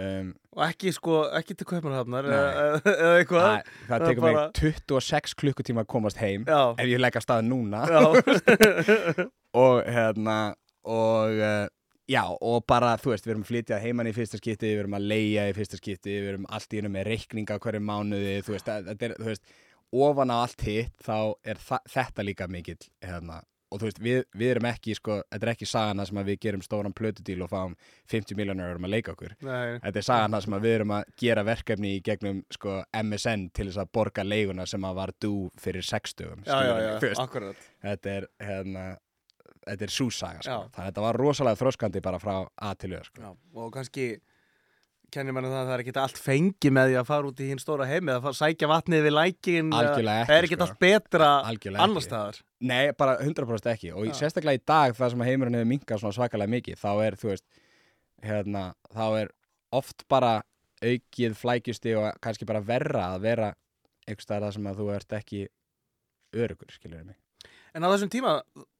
[0.00, 2.38] um, Og ekki sko, ekki til Kaupmannhafnar Nei.
[2.38, 3.44] eða eitthvað.
[3.44, 7.26] það, það tekur bara- mig 26 klukkutíma að komast heim Já, ef ég legg að
[7.26, 7.84] staða núna
[9.54, 10.38] og hérna
[10.84, 11.66] og uh,
[12.10, 14.96] já, og bara, þú veist, við erum að flytja heiman í fyrsta skipti, við erum
[14.98, 18.56] að leia í fyrsta skipti, við erum allt í hennu með reikninga hverju mánuði, þú
[18.56, 19.44] veist, að- er, þú veist,
[19.92, 21.60] ofan á allt hitt, þá er
[21.90, 25.68] þetta líka mikill, hérna, og þú veist, við, við erum ekki, sko, þetta er ekki
[25.70, 27.76] sagana sem að við gerum stóran plötudíl og fáum
[28.10, 29.36] 50 miljonar um að leika okkur.
[29.46, 33.50] nei, Þetta er sagana sem að við erum að gera verkefni í gegnum, sko, MSN
[33.54, 37.20] til þess að borga leiguna sem að var dú fyrir 60 já, já, já, veist,
[37.22, 37.56] akkurat.
[37.84, 38.88] þetta er hérna
[39.66, 40.58] þetta er súsaga sko.
[40.70, 43.22] Að þetta var rosalega þroskandi bara frá A til Ö sko.
[43.22, 44.10] Já, og kannski
[45.10, 47.48] kennir mann það að það er ekki allt fengi með því að fara út í
[47.50, 49.88] hinn stóra heimi að sækja vatnið við lækin það
[50.22, 50.66] er ekki, sko.
[50.66, 54.14] allt betra Algjörlega annar staðar Nei, bara 100% ekki og Já.
[54.20, 57.46] sérstaklega í dag það sem að heimurinn hefur minkað svakalega mikið þá er, veist
[58.24, 59.32] hérna, þá er
[59.80, 60.34] oft bara
[60.80, 63.50] aukið flækjusti og kannski bara verra að vera
[64.06, 65.42] einhvers staðar það sem að þú ert ekki
[66.36, 67.18] örugur, skilur mig
[67.74, 68.38] en á þessum tíma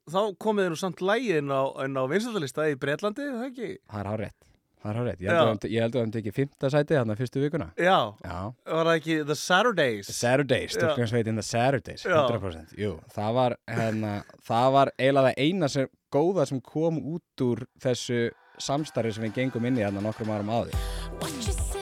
[0.08, 3.68] þá komið þið nú samt lægin á, inn á vinsaldalista í Breitlandi, er það ekki?
[3.90, 4.48] Það er hár rétt,
[4.80, 5.30] það er hár rétt Ég Já.
[5.34, 8.38] held að hann- ég held að hann tekið fymta sæti þarna fyrstu vikuna Já, Já,
[8.66, 10.06] var það ekki The Saturdays?
[10.06, 10.78] The Saturdays, Já.
[10.80, 12.16] stúlkansveitin The Saturdays, Já.
[12.28, 14.14] 100%, jú, það var, hérna,
[14.48, 19.34] það var eiginlega það eina sem, góða sem kom út úr þessu samstarfi sem við
[19.34, 21.79] gengum inn í hérna nokkrum árum áður.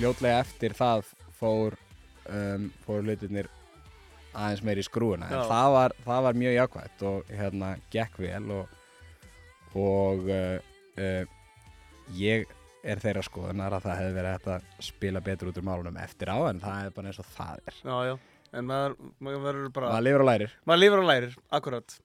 [0.00, 1.74] Fljótlega eftir það fór,
[2.32, 3.50] um, fór hlutirnir
[4.32, 8.46] aðeins meir í skrúuna, en það var, það var mjög jákvæmt og hérna gekk vel
[8.54, 8.72] og,
[9.76, 10.56] og uh,
[10.96, 11.34] uh,
[12.16, 12.48] ég
[12.80, 16.32] er þeirra skoðunar að það hefði verið hægt að spila betur út úr málunum eftir
[16.32, 17.78] á en það er bara eins og það er.
[17.84, 18.14] Já, já,
[18.56, 20.58] en maður, maður verður bara maður lifir og lærir.
[20.64, 21.98] Maður lifir og lærir, akkurat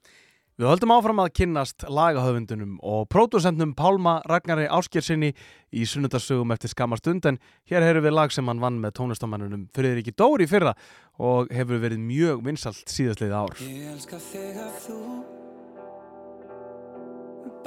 [0.56, 5.34] Við höldum áfram að kynnast lagahöfundunum og pródusentnum Pálma Ragnari Áskjersinni
[5.76, 9.66] í sunnudasögum eftir skamma stund en hér hefur við lag sem hann vann með tónlistamannunum
[9.76, 10.72] Friðriki Dóri fyrra
[11.20, 13.60] og hefur verið mjög vinsalt síðastliðið ár.
[13.68, 15.02] Ég elska þegar þú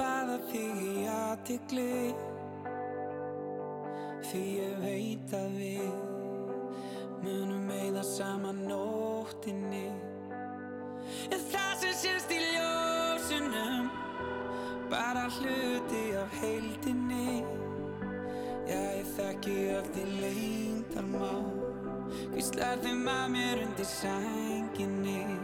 [0.01, 1.87] Baða þig í aðtikli
[4.31, 5.89] Því ég veit að við
[7.21, 9.91] Munum eigða saman nóttinni
[15.39, 17.43] hluti af heildinni.
[18.69, 21.47] Já, ég þekki öll í leyndarmál.
[22.33, 25.38] Hvíslar þeim að mér undir sænginni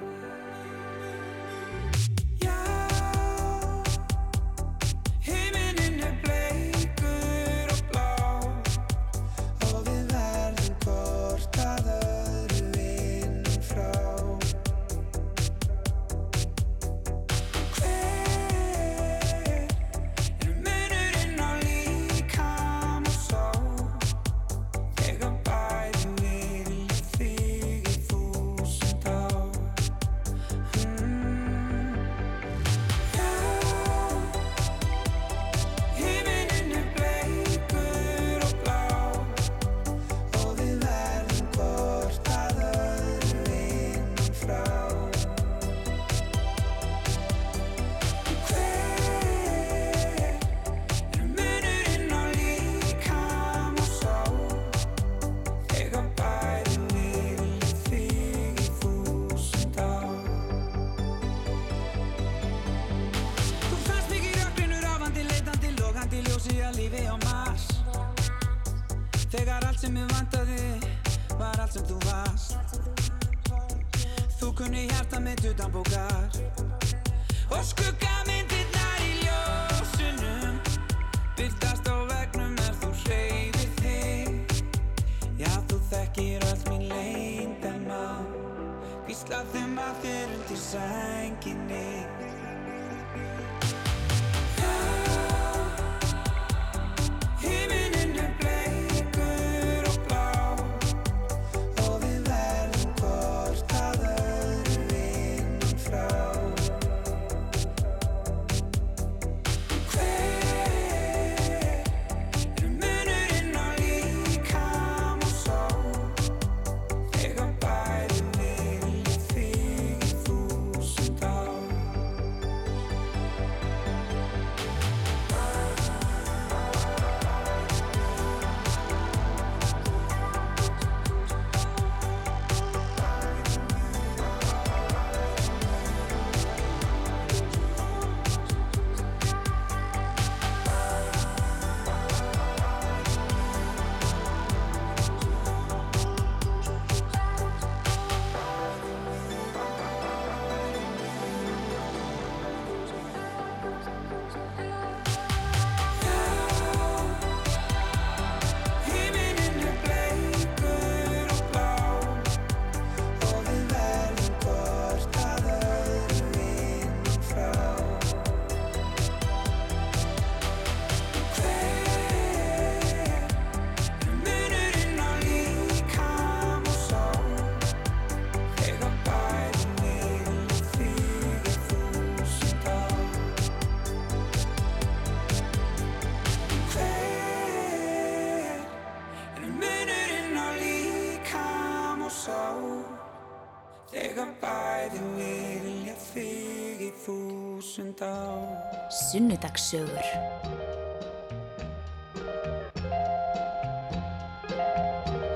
[199.15, 200.07] Sunnudagssögur.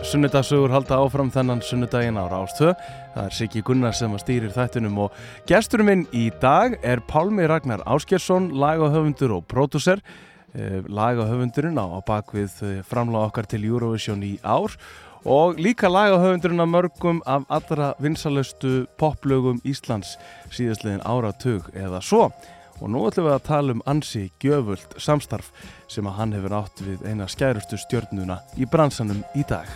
[0.03, 2.73] Sunnudasögur halda áfram þennan sunnudaginn á Rástvö.
[3.13, 5.15] Það er Siggi Gunnar sem að stýrir þættunum og
[5.47, 10.03] gesturinn minn í dag er Pálmi Ragnar Áskjesson, lagahöfundur og pródúser.
[10.51, 14.75] Eh, Lagahöfundurinn á, á bakvið eh, framláð okkar til Eurovision í ár
[15.23, 20.17] og líka lagahöfundurinn af mörgum af allra vinsalustu poplögum Íslands
[20.51, 22.33] síðastliðin áratug eða svo.
[22.79, 25.51] Og nú ætlum við að tala um ansi gjöfult samstarf
[25.91, 29.67] sem að hann hefur átt við eina skærustu stjörnuna í bransanum í dag.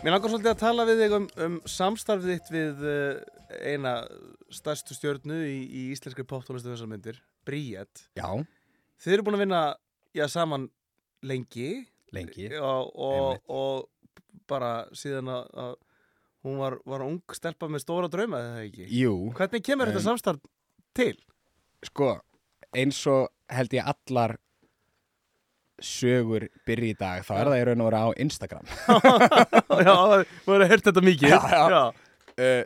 [0.00, 3.20] Mér langar svolítið að tala við þig um, um samstarfið þitt við uh,
[3.68, 3.94] eina
[4.52, 8.08] stærstu stjörnu í, í íslenskri poptónlistu þessar myndir, Bríett.
[8.16, 8.40] Já,
[9.00, 9.60] Þið eru búin að vinna,
[10.12, 10.66] já, saman
[11.24, 11.70] lengi
[12.12, 13.46] lengi og, og, Einmitt.
[13.48, 15.72] og bara síðan að, að
[16.46, 18.86] hún var, var ung stelpa með stóra drauma, eða ekki?
[19.00, 20.40] Jú, Hvernig kemur Um, þetta samstarf
[20.96, 21.16] til?
[21.84, 22.14] sko,
[22.76, 24.36] eins og held ég allar
[25.80, 28.66] sögur byrja í dag, þá er það í raun og vera á Instagram
[29.86, 29.94] já,
[30.44, 31.30] þú hefur heyrt þetta mikið.
[31.32, 31.62] Já, já.
[31.72, 31.84] já.
[32.36, 32.64] uh,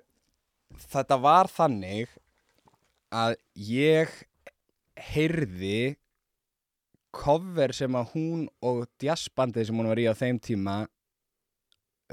[0.95, 2.11] Þetta var þannig
[3.15, 3.37] að
[3.71, 4.11] ég
[5.13, 5.95] heyrði
[7.15, 10.75] cover sem að hún og jazzbandið sem hún var í á þeim tíma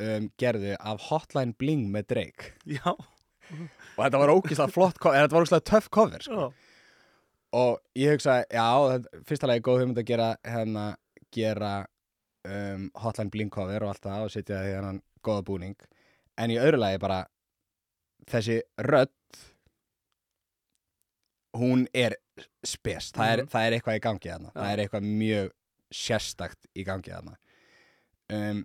[0.02, 2.52] um, gerðu af Hotline Bling með Drake.
[2.66, 6.50] Já, og þetta var ógislega flott cover, þetta var ógislega töff cover sko.
[7.54, 8.68] og ég hugsaði, já,
[9.28, 10.86] fyrsta lagi góð hugmynd að gera hérna,
[11.36, 11.72] gera
[12.48, 15.76] um, Hotline Bling cover og allt það og setja því hennan góða búning.
[16.40, 17.26] En í öðru lagi bara
[18.32, 19.12] þessi rödd
[21.58, 22.16] hún er
[22.64, 23.50] spes, það, er, Mhm.
[23.52, 24.72] það er eitthvað í gangi þarna, það Já.
[24.74, 25.52] er eitthvað mjög
[25.92, 27.34] sérstakt í gangi þarna.
[28.32, 28.62] Um,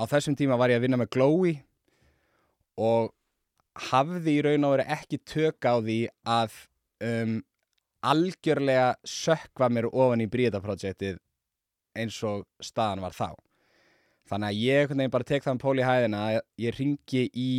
[0.00, 1.54] á þessum tíma var ég að vinna með Glowy
[2.80, 3.12] og
[3.90, 5.98] hafði í raun og verið ekki tök á því
[6.30, 6.56] að
[7.06, 7.36] um,
[8.04, 11.20] algjörlega sökva mér ofan í Bríða-projektið
[11.98, 13.30] eins og staðan var þá.
[14.30, 17.52] Þannig að ég veginn bara tek þann pól í hæðina að ég ringi í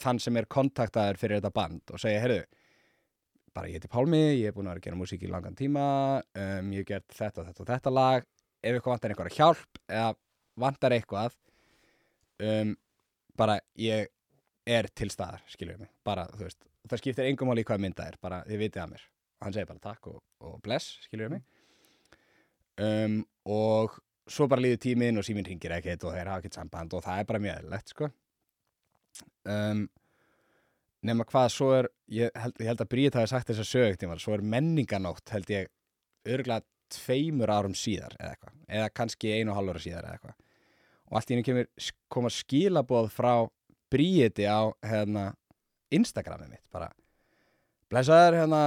[0.00, 2.44] þann sem er kontaktaður fyrir þetta band og segja, heyrðu
[3.54, 5.84] bara ég heiti Pálmi, ég er búin að vera að gera músík í langan tíma
[6.22, 8.28] um, ég hef gert þetta þetta og þetta lag.
[8.60, 10.10] Ef eitthvað vantar einhverja hjálp eða
[10.60, 11.36] vantar eitthvað
[12.40, 12.74] um,
[13.38, 14.10] bara ég
[14.70, 15.92] er til staðar, skiljum mig.
[16.06, 18.92] Bara, þú veist, það skiptir engum máli í hvað mynda er bara þið vitið að
[18.94, 19.06] mér.
[19.40, 21.44] Og hann segir bara takk og, og bless, skiljum mig.
[22.80, 23.96] Um, og
[24.30, 27.22] svo bara líður tíminn og síminn ringir ekkert og þeir hafa ekkert samband og það
[27.22, 28.10] er bara mjög eðlilegt sko.
[29.48, 29.86] Um,
[31.06, 34.18] nema hvað svo er ég held, ég held að Bríð hafi sagt þess að sögtíma
[34.22, 35.72] svo er menninganótt held ég
[36.28, 40.38] örgulega tveimur árum síðar eða eitthvað, eða kannski einu og ára síðar eða eitthvað
[41.10, 41.68] og allt í henni kemur
[42.12, 43.34] koma skilaboð frá
[43.90, 45.32] Bríði á hérna,
[45.90, 46.92] Instagramið mitt bara
[47.90, 48.62] blessaður hérna,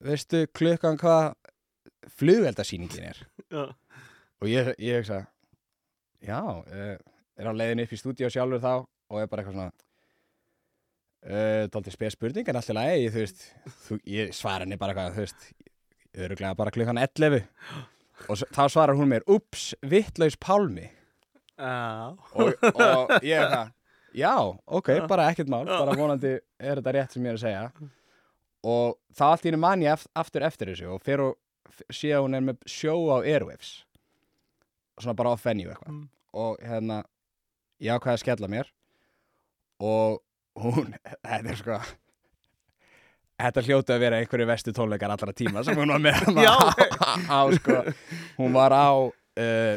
[0.00, 1.34] veistu klukkan hvað
[2.16, 3.20] flugveldasýningin er
[3.52, 3.64] Já.
[4.40, 5.24] og ég, ég hugsa
[6.24, 6.96] já, uh,
[7.36, 9.70] er á leiðin upp í stúdíu sjálfur þá og er bara eitthvað svona
[11.28, 13.44] uh, dálítið spes spurning en alltaf lagi, þú veist
[13.86, 15.48] þú, ég svara henni bara eitthvað, þú veist
[16.24, 17.44] öruglega bara klukkan 11
[18.30, 20.86] og þá svarar hún mér, ups, vittlaus Pálmi.
[21.58, 23.72] Og, og ég er það.
[24.24, 24.32] Já,
[24.78, 27.90] ok, bara ekkert mál bara vonandi er þetta rétt sem ég er að segja.
[28.64, 31.34] Og þá allt í henni man ég aftur eftir þessu og fer og
[31.70, 33.72] f- sé að hún er með sjó á Airwaves.
[35.02, 35.90] Svona bara off venue eitthvað.
[35.96, 36.04] Mm.
[36.34, 37.00] og hérna
[37.82, 38.70] ég ákveði að skella mér
[39.82, 40.20] og
[40.62, 40.94] hún,
[41.26, 41.76] þetta er sko
[43.44, 47.10] þetta hljóti að vera einhverju vestu tónleikar allra tíma sem hún var með Já, á,
[47.26, 47.80] á sko.
[48.38, 49.74] Hún var á uh,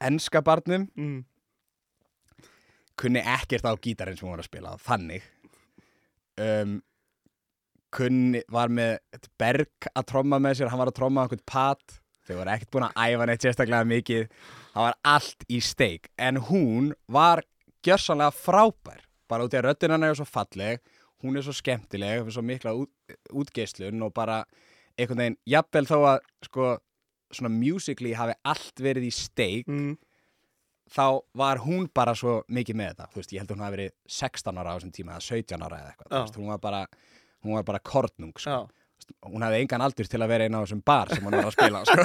[0.00, 0.88] enska barnum.
[0.96, 1.24] Mm.
[3.00, 5.22] kunni ekkert á gítarinn sem hún var að spila þannig.
[6.40, 6.74] Um,
[7.96, 8.98] kunni, var með
[9.40, 11.96] berg að tromma með sér, hann var að tromma einhvern pat,
[12.28, 14.26] þau voru ekkert búin að æfa neitt sérstaklega mikið,
[14.74, 17.42] það var allt í steik, en hún var
[17.86, 20.82] gjörsanlega frábær bara út í að röddinn hennar er svo falleg.
[21.20, 22.90] Hún er svo skemmtileg, fyrir svo mikla út,
[23.36, 24.40] útgeislun og bara
[24.96, 26.70] einhvern veginn, jafnvel þó að sko,
[27.32, 29.96] svona musically hafi allt verið í steik Mm.
[30.90, 33.76] þá var hún bara svo mikið með þetta þú veist, ég held að hún hafi
[33.76, 36.58] verið 16 ára á þessum tíma eða 17 ára eða eitthvað, þú veist, hún var
[36.58, 36.80] bara
[37.44, 38.56] hún var bara kornung, sko.
[38.98, 41.46] Veist, hún hafði engan aldur til að vera einn á þessum bar sem hún var
[41.46, 42.04] að spila sko.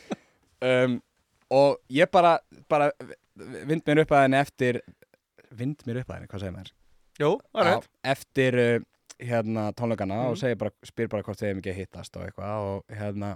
[0.70, 1.00] um,
[1.50, 2.90] og ég bara bara
[3.66, 4.80] vind mér upp að henni eftir
[5.56, 6.72] vind mér upp að henni, hvað segir maður?
[7.16, 7.28] Já,
[7.66, 7.86] rétt.
[8.04, 8.86] eftir uh,
[9.18, 10.30] hérna tónleikana Mhm.
[10.30, 13.34] og segir bara, spyr bara hvort þeim ekki hittast og eitthvað og hérna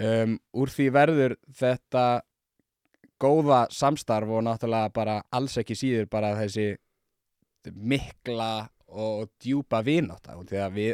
[0.00, 2.04] um, úr því verður þetta
[3.20, 6.74] góða samstarf og náttúrulega bara alls ekki síður bara þessi
[7.72, 10.10] mikla og djúpa við,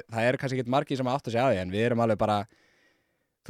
[0.09, 2.39] það er kannski ekki margir sem átt að segja því en við erum alveg bara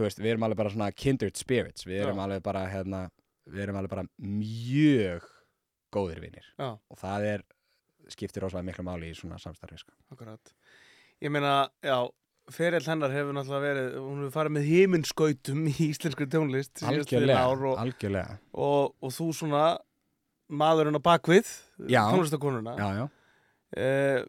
[0.01, 3.05] veist, við erum alveg bara svona kindred spirits við erum bara hérna,
[3.51, 5.27] við erum alveg bara mjög
[5.93, 6.73] góðir vinir Já.
[6.73, 7.45] og það er
[8.11, 9.95] skiptir rosalega miklu máli í svona samstarfi sko.
[10.15, 10.53] Akkurat.
[11.23, 12.09] Ég meina, já,
[12.55, 17.79] ferill hennar hefur náttúrulega verið, hún hefur farið með heiminskautum í íslenskri tónlist algjörlega, og,
[17.85, 19.65] algjörlega og, og þú svona
[20.51, 21.51] maðurinn á bakvið,
[21.91, 22.03] Já.
[22.13, 22.77] tónlistakonuna.
[22.79, 23.09] já, já,
[23.71, 24.25] Eh,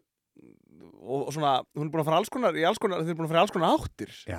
[1.02, 3.16] og, og svona, hún er búin að fara alls konar, í alls konar, þið er
[3.18, 4.12] búin að fara alls konar áttir.
[4.30, 4.38] já,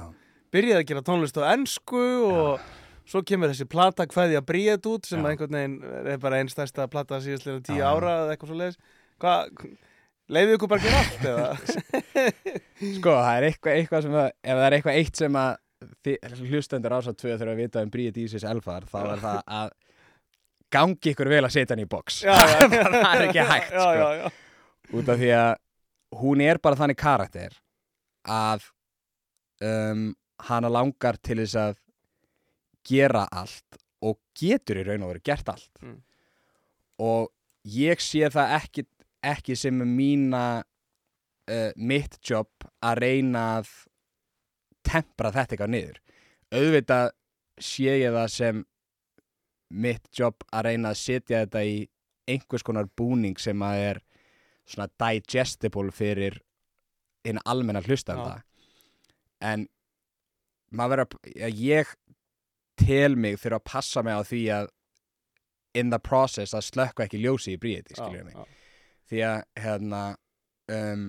[0.53, 2.61] Byrjaði að gera tónlist á ennsku og
[3.03, 5.27] svo kemur þessi plata kveðja bríðet út sem Já.
[5.33, 7.89] einhvern veginn er bara einn stærsta plata síðastliðin tíu Já, já.
[7.97, 8.77] ára eða eitthvað svo leiðis.
[9.19, 9.51] Hvað,
[10.31, 11.47] Leiðið ykkur bara að gera allt eða?
[12.97, 16.95] Sko, það er eitthvað, eitthvað sem að, ef það er eitthvað eitt sem að hlustendur
[16.95, 19.73] ásað tvö þurfa að vita um Bríði Dísis Elfar, þá er það að
[20.73, 22.21] gangi ykkur vel að setja hann í box.
[22.23, 22.87] Já, já, já.
[22.93, 23.91] það er ekki hægt, Já, sko.
[23.99, 24.31] já, já.
[24.93, 25.51] Út af því að
[26.23, 27.59] hún er bara þannig karakter
[28.29, 28.65] að
[29.63, 30.07] um,
[30.47, 31.77] hana langar til þess að
[32.87, 35.69] gera allt og getur í raun og veru gert allt.
[35.83, 35.99] Mm.
[37.03, 37.29] Og
[37.73, 38.83] ég sé það ekki,
[39.23, 43.71] ekki sem mína uh, mitt jobb að reyna að
[44.83, 45.99] tempra þetta eitthvað niður.
[46.53, 47.11] Auðvitað
[47.63, 48.63] sé ég það sem
[49.73, 51.77] mitt jobb að reyna að setja þetta í
[52.29, 54.01] einhvers konar búning sem að er
[54.69, 56.39] svona digestible fyrir
[57.27, 58.41] hinn almenna hlustanda.
[59.43, 59.67] En
[60.71, 61.91] maður verður að ég
[62.79, 64.71] tel mig þurfa að passa mig á því að
[65.79, 68.37] in the process að slökka ekki ljósi í bríði, skiljum mig?
[68.37, 68.62] Já,
[69.13, 70.03] því að hérna
[70.73, 71.07] um,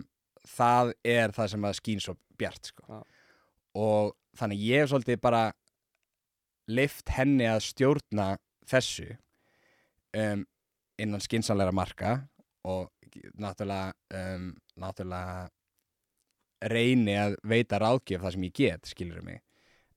[0.55, 2.85] það er það sem að skýn svo bjart sko.
[2.89, 3.01] Já.
[3.81, 5.45] og þannig ég hef svolítið bara
[6.71, 8.29] lift henni að stjórna
[8.69, 9.09] þessu
[10.17, 10.45] um,
[11.01, 12.17] innan skynsanleira marka
[12.65, 12.91] og
[13.39, 15.49] náttúrulega um, náttúrulega
[16.71, 19.43] reyni að veita ráðgjöf það sem ég get, skilur mig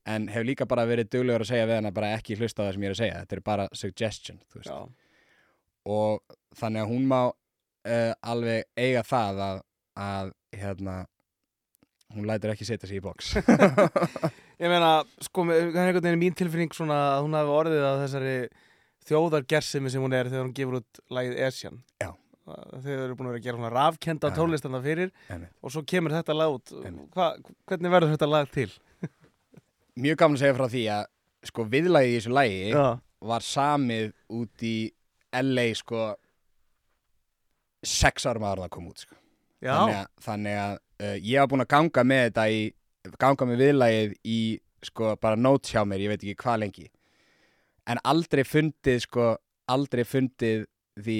[0.08, 2.72] en hef líka bara verið duglegur að segja við hana bara ekki hlusta á það
[2.74, 4.40] sem ég er að segja, þetta er bara suggestion,
[5.88, 7.20] og þannig að hún má
[7.86, 9.62] uh, alveg eiga það að,
[10.08, 10.96] að hérna
[12.16, 13.34] hún lætur ekki setja sig í box
[14.58, 18.00] Ég meina, sko, það er einhvern veginn mín tilfinning svona að hún hafi orðið að
[18.02, 18.32] þessari
[19.06, 21.76] þjóðargersimi sem hún er þegar hún gefur út lagið Esjan.
[22.02, 22.08] Já.
[22.48, 24.34] Þeir eru búin að vera að gera svona rafkenda Já.
[24.34, 25.52] tónlistanda fyrir Einmitt.
[25.62, 26.72] og svo kemur þetta lag út.
[27.14, 27.28] Hva,
[27.70, 28.68] hvernig verður þetta lag til?
[30.02, 31.06] mjög gaman að segja frá því að
[31.52, 32.86] sko viðlagið í þessu lagi Já.
[33.30, 34.10] var samið
[34.40, 34.76] út í
[35.38, 36.08] LA sko
[37.86, 39.18] sex árum ára það kom út sko.
[39.62, 42.62] Þannig að, þannig að uh, ég var búin að ganga með þetta í
[43.18, 44.40] ganga með viðlagið í
[44.88, 46.88] sko bara notes hjá mér, ég veit ekki hvað lengi.
[47.88, 49.30] En aldrei fundið sko
[49.68, 50.66] aldrei fundið
[50.98, 51.18] því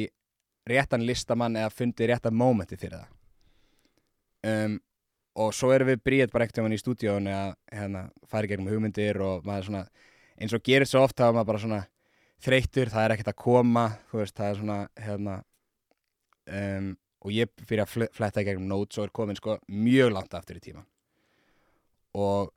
[0.68, 3.14] réttan listamann eða fundið réttan momenti fyrir það.
[4.48, 4.76] Um,
[5.38, 9.18] og svo erum við bríðið bara ekkert í stúdíónu að hérna, fara í gegnum hugmyndir
[9.22, 9.84] og maður svona
[10.38, 11.80] eins og gerist svo oft þá er maður bara svona
[12.44, 15.36] þreyttur, það er ekkert að koma þú veist, það er svona hérna,
[16.49, 16.92] um,
[17.24, 20.61] og ég fyrir að fl- fletta gegnum notes og er komin sko mjög langt aftur
[20.61, 20.84] í tíma
[22.18, 22.53] og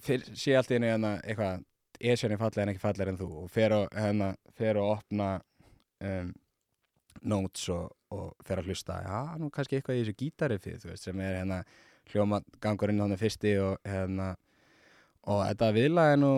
[0.00, 1.64] fyr, sé allt einu hérna eitthvað
[2.00, 4.30] er fallega en ekki fallega en þú og fer og, hérna,
[4.80, 5.30] opna
[6.04, 6.30] um,
[7.20, 8.96] notes og, og fer að hlusta.
[9.04, 10.16] Já, nú kannski eitthvað í þessu
[10.64, 11.60] fyrir veist, sem er hérna
[12.10, 14.30] hljóma gangur inn á þannig fyrsti og hérna
[15.28, 16.32] og þetta viðlag er nú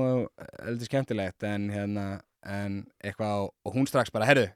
[0.64, 2.06] heldur skemmtilegt en hérna
[2.42, 4.48] en eitthvað og hún strax bara, herru,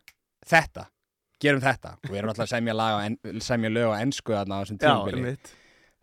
[0.46, 0.88] þetta
[1.42, 1.96] gerum þetta.
[2.02, 5.50] Og við erum alltaf að semja, semja lög á ensku þarna á þessum einmitt.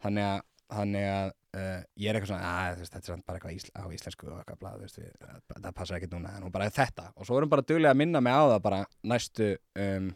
[0.04, 0.42] þannig að,
[0.74, 3.84] þannig að uh, ég er eitthvað svona, að veist, þetta er bara eitthvað ísl, á
[3.98, 6.34] íslensku og eitthvað blað, það, það passa ekkert núna.
[6.38, 7.08] En hún bara þetta.
[7.18, 8.82] Og svo erum bara duglega að minna mig á það bara
[9.14, 9.50] næstu
[9.86, 10.12] um,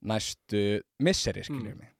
[0.00, 0.64] næstu
[1.04, 1.92] misseri, skiljum mig.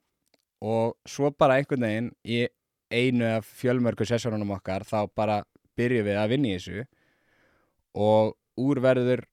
[0.60, 2.42] Og svo bara einhvern veginn í
[2.90, 5.40] einu af fjölmörgu sessónunum okkar þá bara
[5.78, 6.84] byrjum við að vinna í þessu.
[8.00, 9.24] Og úr verður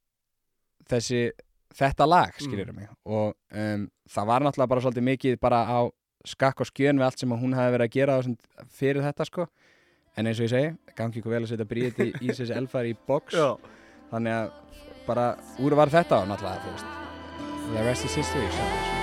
[0.88, 1.30] þessi
[1.78, 2.92] þetta lag, skiljum mig?
[3.06, 5.80] Og um, það var náttúrulega bara svolítið mikið bara á
[6.28, 8.38] skakk og skjön við allt sem hún hafi verið að gera á þessum,
[8.80, 9.48] fyrir þetta sko.
[10.18, 12.90] En eins og ég segi, gangi ykkur vel að setja bríðið í, í þessi elfar
[12.90, 12.96] í
[13.32, 13.50] Já.
[14.12, 14.54] þannig að
[15.08, 15.28] bara
[15.64, 16.96] úr var þetta og náttúrulega
[17.74, 18.97] the rest is history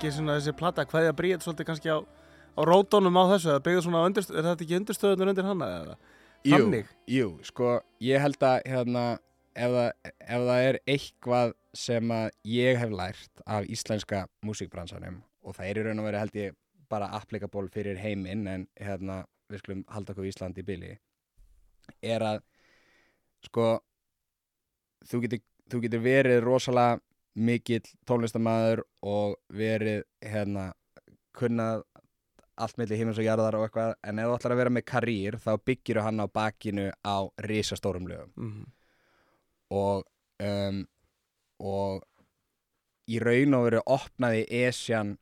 [0.00, 3.80] ekki svona þessi plata hvaðja bríð svolítið kannski á, á rótónum á þessu eða byggðu
[3.84, 5.96] svona á undirst, er þetta ekki undirstöðunur undir hana eða?
[6.40, 6.94] Jú, Þannig?
[7.12, 9.02] jú, sko ég held að hérna,
[9.52, 9.90] ef, það,
[10.24, 15.82] ef það er eitthvað sem að ég hef lært af íslenska músíkbransanum og það er
[15.82, 16.56] í raun og verið held ég
[16.96, 19.20] bara applikable fyrir heiminn en hérna,
[19.52, 20.94] við skulum halda okkur í Íslandi í byli
[22.00, 22.40] er að
[23.50, 23.68] sko
[25.12, 27.02] þú getur, þú getur verið rosalega
[27.34, 30.72] mikill tónlistamæður og verið hérna
[31.36, 31.84] kunnað
[32.60, 35.38] allt milli himins og jarðar og eitthvað en ef þú ætlar að vera með karýr
[35.40, 37.16] þá byggir hann á bakinu á
[37.46, 38.68] risastórum lögum Mm
[39.70, 40.06] og
[40.42, 40.80] um,
[41.60, 42.02] og
[43.10, 45.14] í raun og veru opnaði Esjan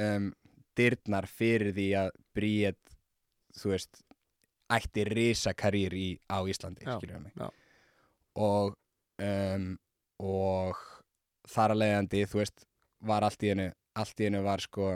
[0.00, 0.30] um,
[0.76, 2.96] dyrnar fyrir því að Bríet
[3.58, 4.00] þú veist
[4.72, 6.86] ætti risa karýr í, á Íslandi
[7.36, 7.50] já.
[8.40, 8.76] og
[9.20, 9.66] um,
[10.22, 10.80] og
[11.52, 12.66] þar að leiðandi þú veist
[13.02, 14.94] var allt í hennu allt í hennu var sko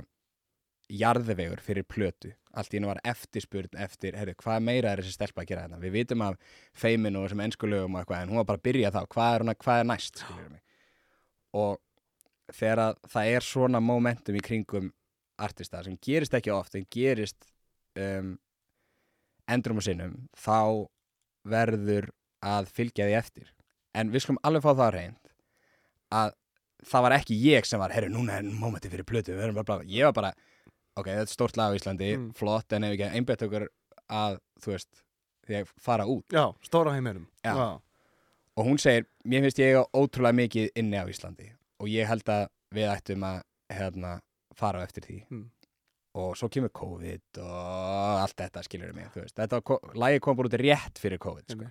[0.86, 2.30] jarðvegur fyrir plötu.
[2.56, 5.80] Allt í hennu var eftirspurn eftir heyrðu, hvað meira er þessi stelpa að gera þetta
[5.82, 6.38] við vitum af
[6.78, 9.44] feimin og þessum enskulögum og eitthvað en hún var bara að byrja þá, hvað er,
[9.44, 10.22] hana, hvað er næst
[11.56, 11.80] og
[12.52, 14.90] þegar að það er svona momentum í kringum
[15.42, 17.50] artista sem gerist ekki oft en gerist
[17.98, 18.36] um,
[19.50, 20.86] endrum og sinnum þá
[21.46, 22.10] verður
[22.46, 23.52] að fylgja því eftir.
[23.96, 25.32] En við skulum alveg fá það reynd
[26.14, 26.34] að
[26.86, 29.64] það var ekki ég sem var herru, núna er momenti fyrir plötu við erum bara,
[29.72, 30.32] bara, ég var bara,
[30.96, 32.30] ok, þetta er stórt lag á Íslandi, Mm.
[32.38, 33.66] flott, en ef ekki einbætt okkur
[34.10, 35.02] að, þú veist
[35.46, 37.54] því að fara út Já, stóra heiminum Já.
[38.56, 42.24] og hún segir, mér finnst ég eiga ótrúlega mikið inni á Íslandi og ég held
[42.24, 44.20] að við ættum að hérna,
[44.54, 45.50] fara á eftir því Mm.
[46.16, 49.60] og svo kemur COVID og allt þetta skilur mig, þú veist þetta
[49.94, 51.66] lagi kom bara út rétt fyrir COVID sko.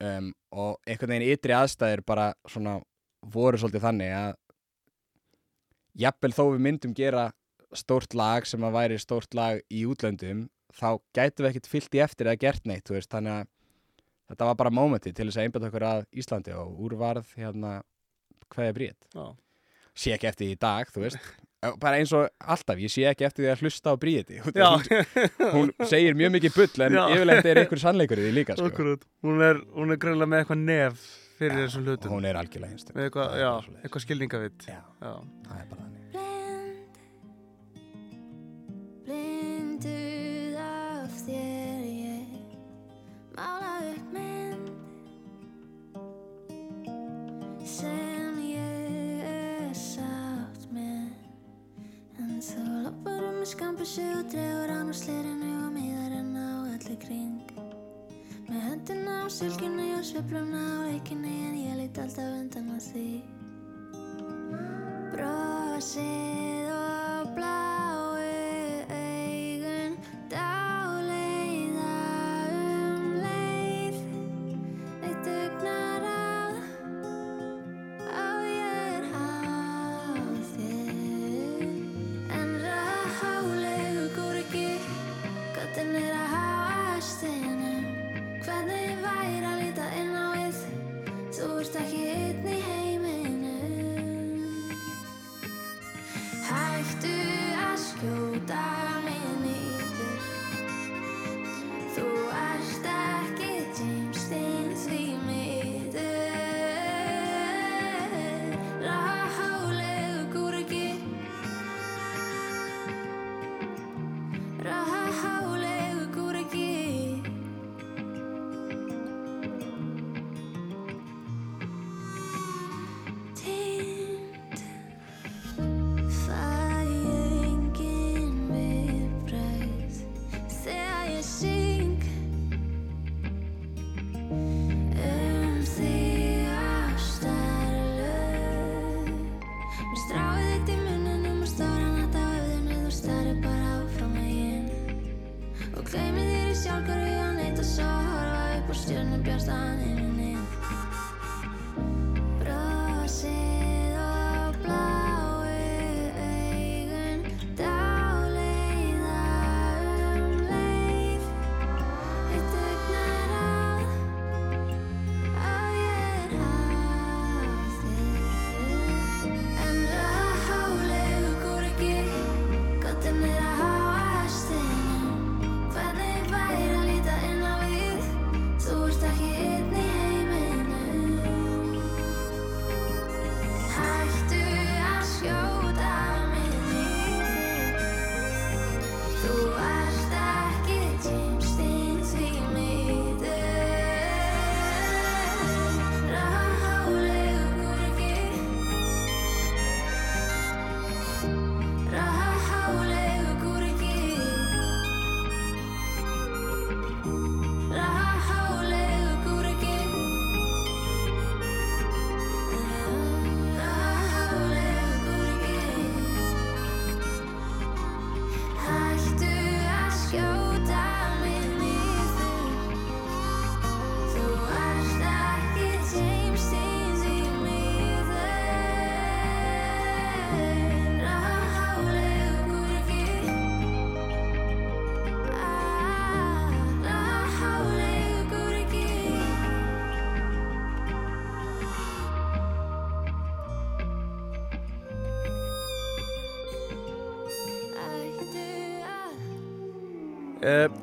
[0.00, 2.76] Um, og einhvern veginn ytri aðstæður bara svona
[3.34, 4.30] voru svolítið þannig að
[5.98, 7.28] jafnvel þó við myndum gera
[7.76, 12.02] stórt lag sem að væri stórt lag í útlöndum þá gætum við ekkert fyllt í
[12.04, 13.50] eftir eða gert neitt, veist, þannig að
[14.28, 17.74] þetta var bara mómenti til þess að einbæta okkur að Íslandi og úrvarð hérna
[18.52, 18.80] hvað er
[19.14, 19.26] Já.
[19.98, 21.20] sé ekki eftir í dag, þú veist
[21.82, 24.42] bara eins og alltaf, ég sé ekki eftir því að hlusta á bríði
[25.56, 27.04] hún segir mjög mikið bull en Já.
[27.16, 28.98] yfirleitt er einhver sannleikur í því líka sko.
[29.26, 31.08] Hún er, er greinlega með eitthvað nef
[31.38, 32.10] fyrir þessum hlutum.
[32.16, 32.94] Hún er algjörlega einstök.
[32.98, 33.82] Með eitthvað, svoleiðis.
[33.86, 35.12] eitthvað skilningavitt já, Já,
[35.48, 36.04] það er bara þannig.
[39.06, 42.28] Blind Blinduð af þér ég
[43.38, 44.66] Mála upp mynd
[47.68, 51.12] Sem ég er sátt með.
[52.18, 56.96] En þú lappar um með skambissu og dregur án á slirinu og miðarinn á öllu
[57.04, 57.47] kring
[58.48, 63.08] Með höndina á sylginni og sveifluna á leikinni en ég lít alltaf undan að því.
[65.12, 66.27] Brosið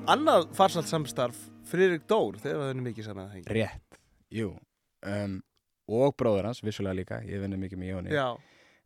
[0.05, 3.95] Annað farsalt samstarf Friðrik Dór, þegar það er mikið saman rétt,
[4.33, 4.51] jú.
[5.05, 5.39] Um,
[5.89, 8.13] og bróður hans, vissulega líka ég vinni mikið með Jóni.
[8.13, 8.27] Já,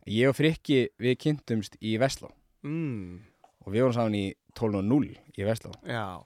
[0.08, 2.30] ég og Frikki, við kynntumst í Vestló.
[2.64, 3.20] Mm,
[3.66, 4.24] og við vorum saman í
[4.56, 5.74] 12.0 í Vestló.
[5.84, 6.24] Já.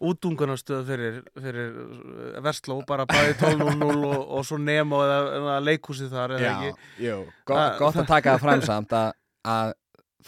[0.00, 6.16] Útungunastöð fyrir, fyrir uh, Versló, bara bæði 12.00 og, og svo Nemo eða, eða leikhúsið
[6.16, 6.72] þar ekki?
[7.04, 9.12] jú, gott, gott að taka það fram samt að,
[9.44, 9.76] að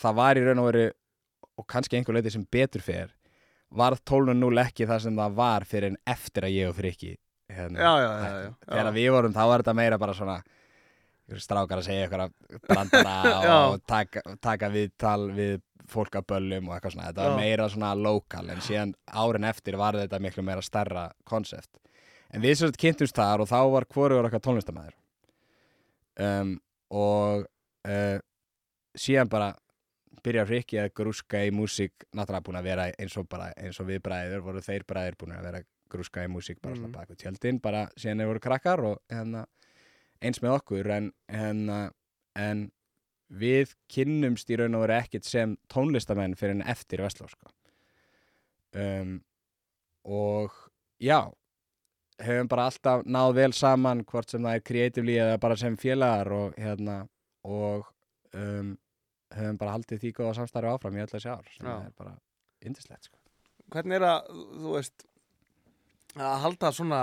[0.04, 0.86] það var í raun og veru
[1.56, 3.16] og kannski einhver leiti sem betur fer
[3.78, 7.12] var 12.0 ekki það sem það var fyrir en eftir að ég og Frikki
[7.52, 8.52] hérna, Já, já, já, já, já.
[8.68, 10.38] þegar við vorum þá var þetta meira bara svona
[11.42, 12.32] strákar að segja eitthvað
[12.68, 13.12] brandara
[13.46, 13.52] Já.
[13.72, 15.60] og taka, taka viðtal við
[15.92, 18.92] fólk að böllum og eitthvað svona þetta var meira svona lokal en síðan
[19.22, 21.70] árin eftir var þetta miklu meira stærra konsept
[22.32, 24.94] en við sem sagt kynntumst þar og þá var hvorugur okkar tónlistamæður
[26.20, 26.52] um,
[26.92, 27.46] og
[27.88, 28.18] uh,
[28.98, 29.52] síðan bara
[30.24, 33.86] byrjar Rikki að grúska í músík náttúrulega búin að vera eins og bara eins og
[33.88, 35.62] við bræður voru þeir bræður búin að vera
[35.92, 36.92] grúska í músík bara svona Mhm.
[36.92, 39.46] bak við tjöldin bara síðan þeir voru krakkar og hérna
[40.22, 41.90] eins með okkur en, hérna,
[42.36, 42.70] en
[43.32, 47.50] við kynnumst í raun og veru ekkit sem tónlistamenn fyrir en eftir Vestló sko.
[48.74, 49.20] um,
[50.04, 50.50] og
[51.00, 51.32] já
[52.22, 56.30] hefum bara alltaf náð vel saman hvort sem það er creatively eða bara sem félagar
[56.32, 57.08] og hérna
[57.44, 57.86] og
[58.34, 58.76] um,
[59.38, 62.14] höfum bara haldið því góða samstarfi áfram í öll þessi ár sem er bara
[62.62, 63.18] yndislegt sko.
[63.72, 64.30] Hvernig er að,
[64.60, 65.06] þú veist
[66.18, 67.02] að halda svona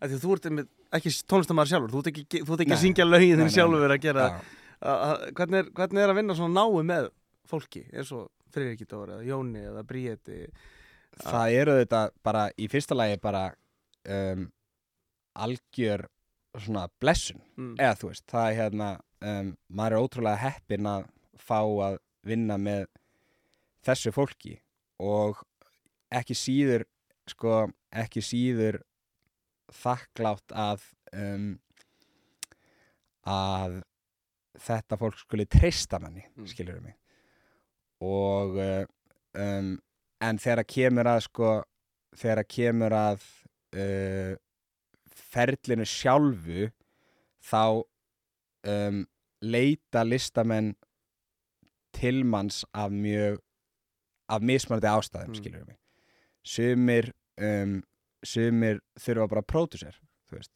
[0.00, 0.48] að því þú ert
[0.96, 4.30] ekki tónlistamæður sjálfur þú ert ekki, þú ert ekki að syngja lögin sjálfur að gera
[4.80, 7.10] hvernig, er, hvernig er að vinna svona náu með
[7.48, 10.42] fólki eins og Friðriki Dóra eða Jóni eða Bríeti?
[11.20, 13.48] Það eru þetta bara í fyrsta lagi bara
[14.08, 14.46] um,
[15.36, 16.06] algjör
[16.56, 17.42] svona blessun.
[17.56, 17.74] Mm.
[17.76, 18.88] eða þú veist, það er hérna
[19.20, 21.08] um, maður er ótrúlega heppinn að
[21.40, 22.86] fá að vinna með
[23.86, 24.56] þessu fólki
[25.02, 25.42] og
[26.14, 26.86] ekki síður
[27.28, 28.80] sko, ekki síður
[29.74, 31.56] þakklátt að um,
[33.26, 33.80] að
[34.62, 36.46] þetta fólk skuli treysta manni, Mm.
[36.46, 36.96] skilur mig
[38.00, 38.84] og uh,
[39.34, 39.76] um,
[40.20, 41.50] en þegar að kemur að sko,
[42.16, 43.26] þegar að kemur að
[43.76, 44.32] uh,
[45.32, 46.70] ferlinu sjálfu
[47.44, 47.82] þá
[48.68, 49.02] um,
[49.40, 50.74] leita listamenn
[51.96, 53.38] til manns af mjög
[54.28, 55.34] af mismunandi ástæðum, Mm.
[55.40, 55.76] skilur mig
[56.46, 57.82] sumir um,
[58.24, 59.42] sumir þurfa bara
[60.30, 60.52] þú veist,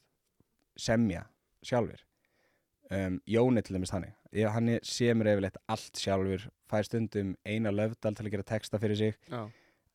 [0.77, 1.25] semja
[1.63, 2.01] sjálfur
[2.91, 4.13] um, Jóni til dæmis þannig
[4.55, 9.15] hann semur yfirleitt allt sjálfur fær stundum eina löfdal til að gera texta fyrir sig
[9.29, 9.49] Já.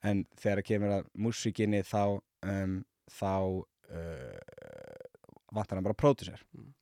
[0.05, 4.38] en þegar að kemur að músikinni þá um, þá uh,
[5.53, 6.72] vantar hann bara pródusser Mm.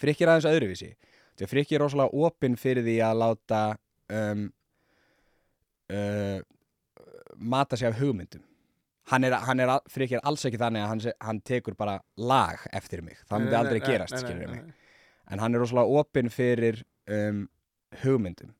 [0.00, 0.88] Frikki er aðeins öðruvísi
[1.38, 3.60] því að Frikki er rosalega opinn fyrir því að láta
[4.14, 4.44] um,
[5.92, 6.40] uh,
[7.36, 8.42] mata sig af hugmyndum.
[9.10, 12.62] Hann er, hann er, Frikki er alls ekki þannig að hann, hann tekur bara lag
[12.72, 13.18] eftir mig.
[13.28, 14.62] Það myndi aldrei gerast, skilur mig.
[15.30, 17.42] en hann er rosalega opinn fyrir um,
[18.04, 18.54] hugmyndum.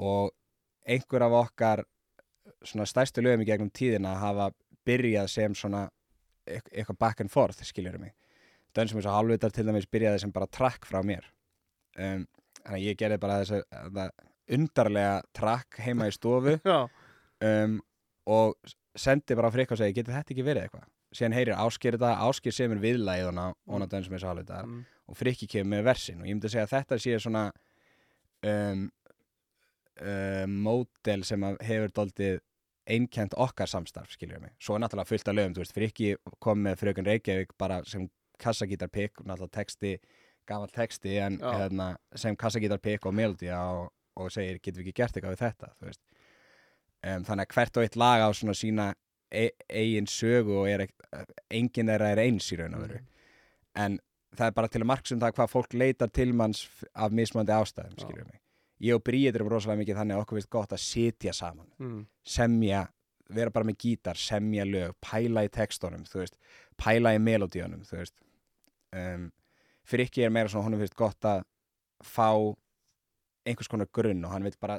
[0.00, 0.30] Og
[0.88, 1.84] einhver af okkar
[2.64, 4.50] svona stærstu lögum í gegnum tíðina hafa
[4.84, 5.86] byrjað sem svona
[6.48, 8.12] eit- eitthvað back and forth, skiljur mig.
[8.76, 11.24] Dönsum eins og halvvitar til dæmis byrjaði sem bara track frá mér
[12.00, 12.26] um,
[12.60, 14.08] þannig að ég gerði bara þessu þetta
[14.50, 16.58] undarlega track heima í stofu.
[17.40, 17.78] Um,
[18.28, 18.52] og
[18.92, 20.82] sendi bara frikk og segi, getur þetta ekki verið eitthvað?
[21.16, 24.82] Síðan heyrir Ásker þetta, Ásker semur viðlæðið hana og dönsum eins og halvvitar mm.
[25.08, 26.20] og Frikki kemur með versin.
[26.20, 27.46] Og ég myndi að segja að þetta sé svona
[28.50, 28.84] um,
[30.04, 32.38] um, módel sem hefur doldið
[32.90, 34.54] einkent okkar samstarf, skiljum mig.
[34.62, 38.08] Svo er náttúrulega fullt af lögum, þú veist, Frikki kom með Frökun Reykjavík bara sem
[38.40, 39.96] kassagítarpikk, náttúrulega texti
[40.50, 43.88] gammal texti en hérna, sem kassagítarpikk og melodía og,
[44.20, 45.70] og segir, getum við ekki gert eitthvað við þetta?
[47.00, 48.90] Um, þannig að hvert og eitt lag á svona sína
[49.32, 51.24] e eigin sögu og er ekki,
[51.54, 53.00] enginn þeirra er eins í raun og veru.
[53.78, 53.96] En
[54.36, 57.54] það er bara til að marks um það hvað fólk leitar til manns af mismandi
[57.54, 58.40] ástæðum, skiljum mig.
[58.80, 62.06] Ég og Bríð erum rosalega mikið þannig að okkur finnst gott að sitja saman, Mm.
[62.24, 62.88] semja
[63.30, 66.36] vera bara með gítar, semja lög pæla í textunum, veist.
[66.76, 68.14] Pæla í melodíunum, þú veist.
[68.92, 69.30] Um,
[69.90, 71.42] fyrir ekki er meira svona honum finnst gott að
[72.06, 72.28] fá
[73.46, 74.78] einhvers konar grunn og hann vil bara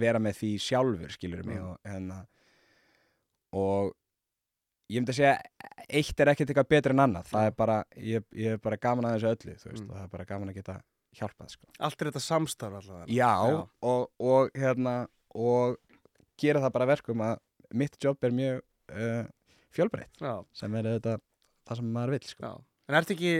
[0.00, 1.66] vera með því sjálfur, skilur mig Mm.
[1.68, 2.20] og hérna
[3.56, 3.92] og
[4.90, 5.36] ég myndi að segja
[5.88, 9.08] eitt er ekkert eitthvað betur en annað það er bara, ég, ég er bara gaman
[9.08, 9.90] að þessu öllu veist, Mm.
[9.90, 10.76] og það er bara gaman að geta
[11.16, 11.66] hjálpað sko.
[11.80, 15.78] Allt er þetta samstarf allavega já, Og, og hérna og
[16.38, 17.38] gera það bara verkum að
[17.74, 18.60] mitt jobb er mjög
[18.92, 19.24] uh,
[19.74, 21.18] fjölbreytt Já, sem er þetta
[21.66, 22.42] það sem maður vil sko.
[22.42, 22.52] já
[22.88, 23.32] En ertu ekki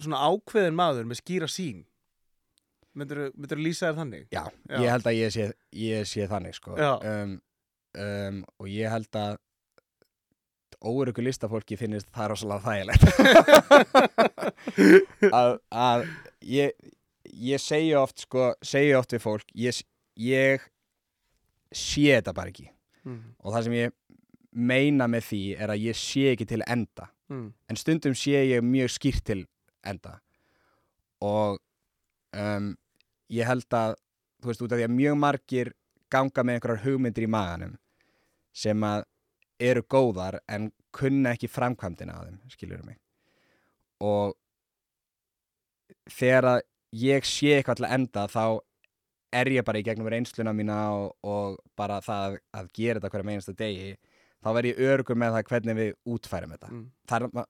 [0.00, 1.84] svona ákveðin maður með skýra sín?
[2.94, 4.26] Myndirðu myndirðu lýsa þér þannig?
[4.30, 4.76] já, Já.
[4.78, 6.76] ég held að ég sé, ég sé þannig sko.
[6.78, 7.32] Um,
[7.98, 9.40] um, og ég held að
[10.84, 13.04] óöryggu listafólki finnist það rosalega þægilegt
[15.38, 16.04] að, að
[16.44, 16.74] ég,
[17.48, 19.80] ég segi oft sko, segi oft við fólk ég,
[20.20, 20.66] ég
[21.74, 22.68] sé þetta bara ekki
[23.06, 23.20] mm.
[23.40, 23.96] og það sem ég
[24.54, 27.54] meina með því er að ég sé ekki til enda Mm.
[27.72, 29.38] en stundum sé ég mjög skýrt til
[29.86, 30.18] enda.
[31.24, 31.58] Og
[32.36, 32.74] um,
[33.32, 33.96] ég held að
[34.42, 35.72] þú veist út af því að mjög margir
[36.12, 37.76] ganga með einhverjar hugmyndir í maganum
[38.54, 39.06] sem að
[39.64, 42.98] eru góðar en kunna ekki framkvæmdina að þeim, skilur mig.
[44.04, 44.34] Og
[46.10, 46.60] þegar að
[46.94, 48.44] ég sé eitthvað til að enda þá
[49.34, 53.12] er ég bara í gegnum reynsluna mína og, og bara það að, að gera þetta
[53.14, 53.94] hverja meinasta degi
[54.44, 56.70] þá verð ég örgur með það hvernig við útfærum þetta.
[56.70, 57.40] Mm.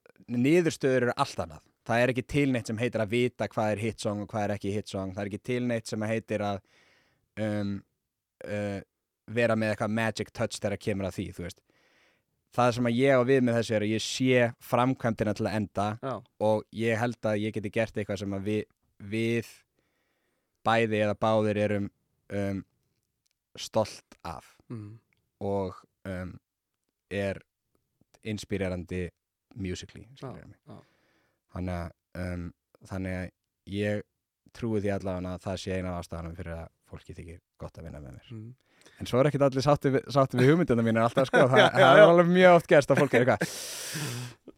[0.45, 3.83] niðurstöður eru allt annað það er ekki til neitt sem heitir að vita hvað er
[3.85, 6.59] hitsong og hvað er ekki hitsong það er ekki til neitt sem heitir að
[7.45, 7.75] um,
[8.47, 8.79] uh,
[9.35, 11.61] vera með eitthvað magic touch þegar kemur að því þú veist
[12.55, 15.55] það sem að ég á við með þessu er að ég sé framkvæmdina til að
[15.59, 16.13] enda Já.
[16.49, 18.61] og ég held að ég geti gert eitthvað sem að við,
[19.11, 19.49] við
[20.65, 21.89] bæði eða báðir erum
[22.33, 22.61] um,
[23.59, 24.95] stolt af Mm.
[25.45, 25.75] og
[26.09, 26.31] um,
[27.13, 27.37] er
[28.25, 29.03] inspirerandi
[29.61, 30.57] musically skilurðu mig.
[31.55, 32.45] Þannig um,
[32.89, 33.31] þannig að
[33.75, 34.03] ég
[34.55, 37.87] trúi því allavega að það sé eina af ástafanum fyrir að fólki þykir gott að
[37.89, 38.29] vinna með mér.
[38.35, 38.51] Mm.
[39.01, 40.05] en svo er ekkert allir sátti við,
[40.37, 43.25] við hugmyndina mínu alltaf sko, það, það er alveg mjög oft gerst að fólk er
[43.25, 44.53] eitthvað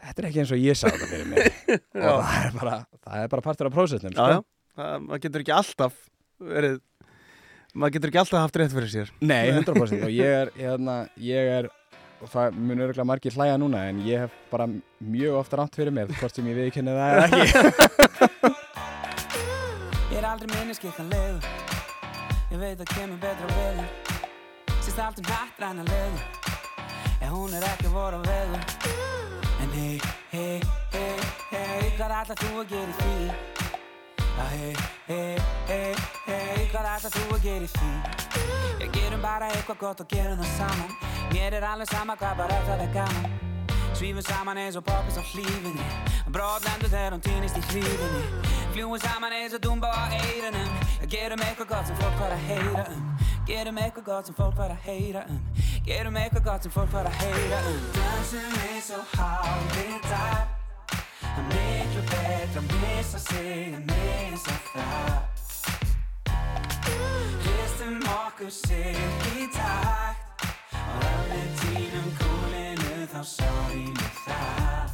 [0.00, 1.50] þetta er ekki eins og ég sá þetta fyrir mér.
[2.10, 4.46] Og það er bara, það er bara partur af prósessnum Já, sko.
[4.80, 5.98] já, maður getur ekki alltaf
[6.40, 6.78] verið
[7.74, 9.12] maður getur ekki alltaf haft rétt fyrir sér.
[9.20, 11.68] Nei, 100% og ég er, hérna, ég er
[12.20, 14.66] og það mun örgulega margir hlæja núna en ég hef bara
[15.00, 17.44] mjög ofta rátt fyrir mér hvort sem ég viðkynni það eða ekki.
[20.10, 21.44] Ég er aldrei minniskikkanlegur
[22.50, 23.86] Ég veit að kemur betra veður.
[24.82, 26.22] Sýst allt um hrættræna legur
[27.22, 28.62] En hún er ekki voru á vegur
[29.62, 30.00] En hei,
[30.34, 30.60] hei,
[30.96, 31.16] hei,
[31.54, 33.59] hei Hvað ætlar þú að gera í því?
[34.40, 34.74] Hei,
[35.06, 35.36] hei,
[35.68, 35.94] hei,
[36.26, 37.90] hei Hvað ætlar þú að gera í því?
[38.80, 40.92] Ég gerum bara eitthvað gott og gerum það saman.
[41.34, 43.34] Mér er alveg sama hvað bara það er gaman.
[43.98, 45.88] Svífum saman eins og poppis á hlífinni.
[46.32, 48.22] Brotlendur þegar hún týnist í hlífinni.
[48.72, 50.70] Fljúum saman eins og dúmba á eyrunum.
[51.10, 53.10] Gerum eitthvað gott sem fólk var að heyra um.
[53.50, 55.42] Gerum eitthvað gott sem fólk var að heyra um.
[55.84, 57.84] Gerum eitthvað gott sem fólk var að heyra um.
[57.98, 60.59] Dansum eins og hálfvita Það
[61.38, 65.18] er miklu betra að missa sig en missa það.
[67.44, 68.96] Hristum okkur sig
[69.36, 70.46] í takt.
[70.80, 74.88] Og við týnum kúlinu þá sorry með það.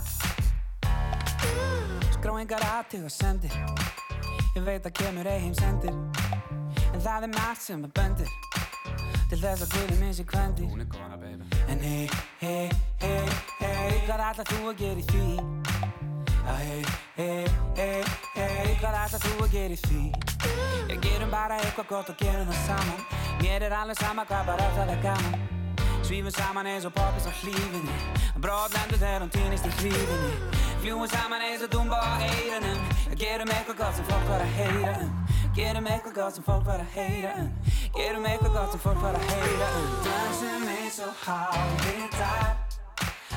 [2.19, 3.55] Skrá engar aðtug og sendir.
[4.57, 5.95] Ég veit að kemur ei heim sendir.
[6.93, 8.31] En það er margt sem að bendir.
[9.27, 12.07] Til þess að guðum minn sé kvendir er En hei,
[12.39, 12.71] hei,
[13.03, 13.27] hei,
[13.59, 15.66] hei Hvað ætlar þú að gera í því?
[16.47, 16.83] Hei,
[17.17, 17.45] hei,
[17.77, 20.03] hei, hei Hvað ætlar þú að gera í því?
[20.93, 23.01] Ég gerum bara eitthvað gott og gerum það saman
[23.41, 25.41] Mér er alveg sama hvað bara það er gaman
[26.07, 27.97] Svífum saman eins og poppis á hlífinni
[28.39, 32.79] Brotlendur þegar hún týnist í hlífinni Fljúum saman eins og dúmba á eyrunum
[33.19, 35.13] Gerum eitthvað gott sem fólk var að heyra um
[35.59, 37.51] Gerum eitthvað gott sem fólk var að heyra um
[37.99, 42.86] Gerum eitthvað gott sem fólk var að heyra um Dansum eins og hálfvitar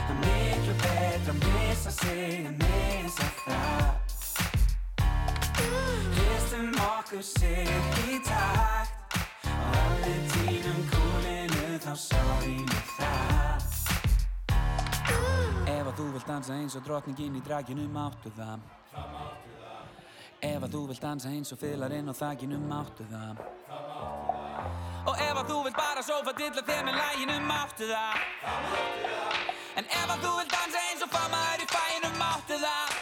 [0.09, 3.89] Það er miklu betra að missa sig en missa það.
[6.15, 7.69] Hristum okkur sig
[8.09, 9.17] í takt.
[9.53, 11.93] Og við týnum kúlinu þá
[12.39, 13.67] með það.
[15.75, 19.13] Ef að þú vilt dansa eins og drottningin í draginu máttu það Það.
[19.13, 23.85] Máttu það Ef að þú vilt dansa eins og fylarinn á þakinu máttu það Það.
[23.93, 28.21] Máttu það Og ef að þú vilt bara sófa dilla þér með læginu máttu það
[28.41, 32.57] Það máttu það En ef að þú vilt dansa eins og famaður í fæinu máttu
[32.59, 32.97] það.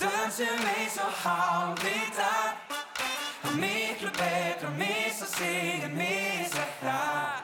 [0.00, 7.41] Dansum eins og hálfvitar Það er miklu betra að missa sig en missa það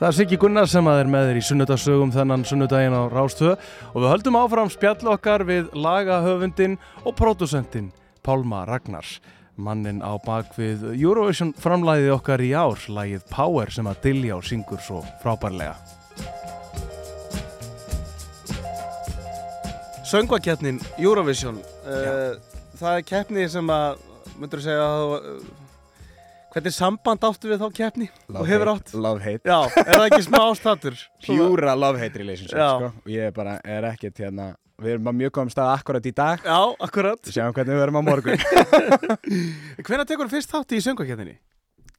[0.00, 3.50] Það er Siggi Gunnar sem að er með þér í sunnudagsögum þennan sunnudaginn á Rástöð
[3.90, 7.90] og við höldum áfram spjall okkar við lagahöfundin og pródusentinn
[8.24, 9.18] Pálma Ragnars,
[9.60, 15.04] mannin á bakvið Eurovision framlæði okkar í ár, lagið Power sem að Diljá syngur svo
[15.20, 15.76] frábærlega.
[20.08, 22.40] Söngvaketnin Eurovision, uh,
[22.80, 24.00] það er keppni sem að,
[24.40, 25.59] myndur þú segja að
[26.54, 28.08] hvernig samband áttu við þá keppni?
[28.32, 28.94] og hefur átt?
[28.94, 30.98] Love hate Já, er það ekki smá ástatur?
[31.24, 32.90] Pjúra love hate relationship sko.
[33.04, 36.12] og ég er bara, er ekkert hérna við erum á mjög góðum stað akkurat í
[36.16, 37.20] dag Já, akkurat.
[37.26, 38.44] við sjáum hvernig við verum á morgun
[39.84, 41.36] Hvenær tekur þú fyrst þátt í söngvaketninni?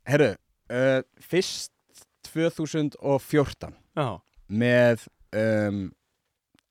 [0.09, 0.31] herru,
[0.73, 1.69] uh, fyrst
[2.31, 4.07] 2014 Já.
[4.49, 5.03] með
[5.37, 5.83] um,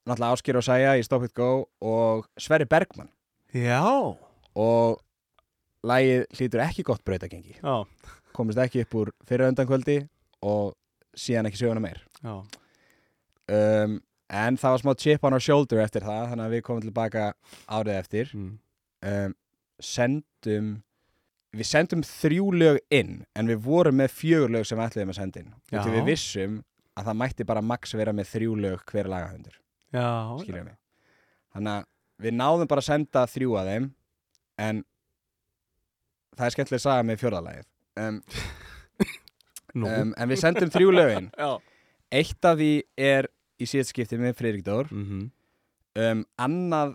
[0.08, 1.50] náttúrulega Áskir og Sæja í Stop It Go
[1.84, 3.10] og Sverri Bergmann
[3.54, 3.82] Já.
[4.56, 4.98] og
[5.86, 7.86] lagið hlýtur ekki gott brautagengi Já.
[8.36, 9.98] komist ekki upp úr fyrir undankvöldi
[10.46, 10.74] og
[11.16, 12.02] síðan ekki söguna meir.
[13.50, 13.98] Um,
[14.30, 17.32] en það var smá chip on our shoulder eftir það þannig að við komum tilbaka
[17.66, 18.32] árið eftir.
[18.36, 18.54] Mm.
[19.10, 19.36] um,
[19.80, 20.72] sendum
[21.56, 25.18] við sendum þrjú lög inn en við vorum með fjögur lög sem við ætluðum að
[25.18, 25.54] senda inn.
[25.72, 26.60] Til við vissum
[27.00, 29.56] að það mætti bara max vera með þrjú lög hver lagahundur
[31.54, 31.88] þannig að
[32.20, 33.88] við náðum bara að senda þrjú að þeim
[34.60, 34.82] en
[36.36, 37.66] það er skemmtileg saga með fjórðalagið
[38.00, 38.20] um,
[39.74, 41.30] um, en við sendum þrjú lögin.
[42.10, 43.28] Eitt af því er
[43.60, 44.90] í síðast skipti með Friðrik Dór.
[44.90, 45.28] Mm
[46.00, 46.92] um, annað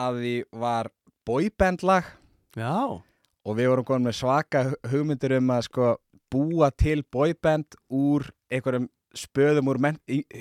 [0.00, 0.88] af því var
[1.28, 2.06] boyband lag.
[2.56, 2.72] Já.
[3.44, 5.90] og við vorum komin með svaka hu- hugmyndir um að sko
[6.32, 9.78] búa til boyband úr einhverjum spöðum úr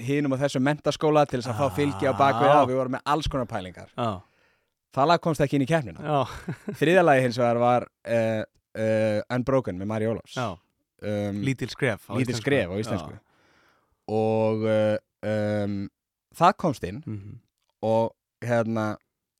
[0.07, 2.61] hinum og þessum mentaskóla til þess að fá fylgi á bakvið Ah.
[2.63, 3.91] og við vorum með alls konar pælingar.
[3.95, 4.21] Já.
[4.97, 6.19] Það lag komst ekki inn í keppnina Já.
[6.81, 8.43] þriðja lagi hins vegar var uh,
[8.77, 10.47] uh, Unbroken með Mari Ólafs Já.
[10.53, 12.07] um, Lítil skref.
[12.09, 13.19] á lítil skref á íslensku Já.
[14.17, 14.95] og uh,
[15.27, 15.77] um,
[16.37, 17.37] það komst inn Mhm.
[17.85, 18.95] og hérna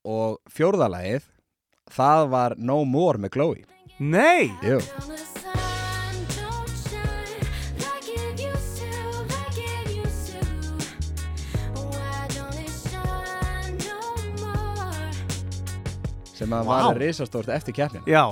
[0.07, 1.25] og fjórðalagið
[1.91, 3.65] það var No More með Chloe
[3.99, 4.51] Nei.
[4.61, 4.77] Jú.
[16.37, 16.75] Sem að Vá.
[16.87, 18.23] var risastórt eftir keppnina Já.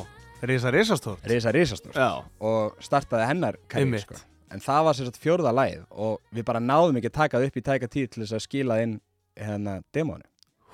[0.45, 1.25] Risa risastórt.
[1.31, 2.21] risa risastórt Já.
[2.39, 4.15] og startaði hennar karriér sko.
[4.51, 7.63] en það var sagt fjórða lagið og við bara náðum ekki að taka upp í
[7.65, 8.97] tæka tíð til þess að skila inn
[9.35, 10.25] hérna demónu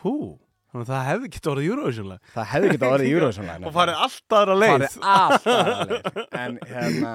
[0.02, 0.40] Hú.
[0.72, 2.20] Þannig að það hefði ekki orðið lag.
[2.34, 3.10] það hefði ekki orðið
[3.48, 4.72] lag Og farið allt aðra leið.
[4.72, 7.12] farið allt aðra leið en hérna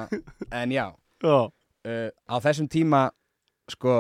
[0.63, 3.01] en já uh, á þessum tíma
[3.73, 3.95] sko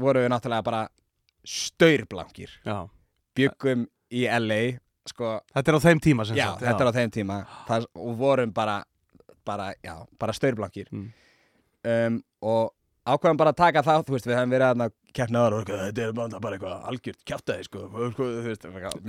[0.00, 0.82] voru við náttúrulega bara
[1.44, 2.50] staurblankir
[3.36, 4.60] byggum í LA
[5.10, 6.64] sko, Þetta er á þeim tíma sem já, sagt.
[6.66, 7.38] þetta er á þeim tíma
[7.68, 8.78] það, og vorum bara
[9.46, 11.08] bara, já, bara staurblankir Mm.
[11.90, 12.72] um, og
[13.10, 16.02] ákveðum bara að taka það þú veist, við hefum verið að keppna aðra og þetta
[16.04, 18.66] er bara, eitthvað algjört kjátaði sko, sko, þú veist,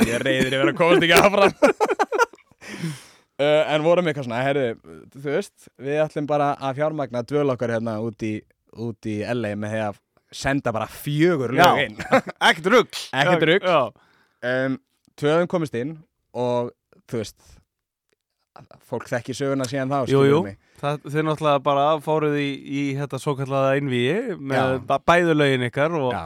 [0.08, 1.52] ég reyðir yfir að komast ekki áfram
[3.42, 4.70] uh, en vorum eitthvað svona, herðu
[5.18, 8.34] þú veist, við ætlum bara að fjármagna dvöl okkar hérna út í,
[8.82, 10.00] út í LA með því að
[10.42, 11.98] senda bara fjögur lög inn
[12.48, 13.00] Ekkert rugg.
[13.12, 13.68] Ekkert rugl.
[13.68, 13.82] Já.
[14.48, 14.78] um,
[15.22, 15.96] tvöðum komist inn
[16.34, 16.72] og
[17.10, 17.50] þú veist
[18.90, 20.42] fólk þekki söguna síðan þá Jú, skilurðu jú.
[20.50, 20.58] mig.
[20.82, 24.80] Það, þið náttúrulega bara fóruð í, í þetta svo kallaða einvíi með Já.
[24.90, 26.24] ba- bæðu lögin ykkar og Já,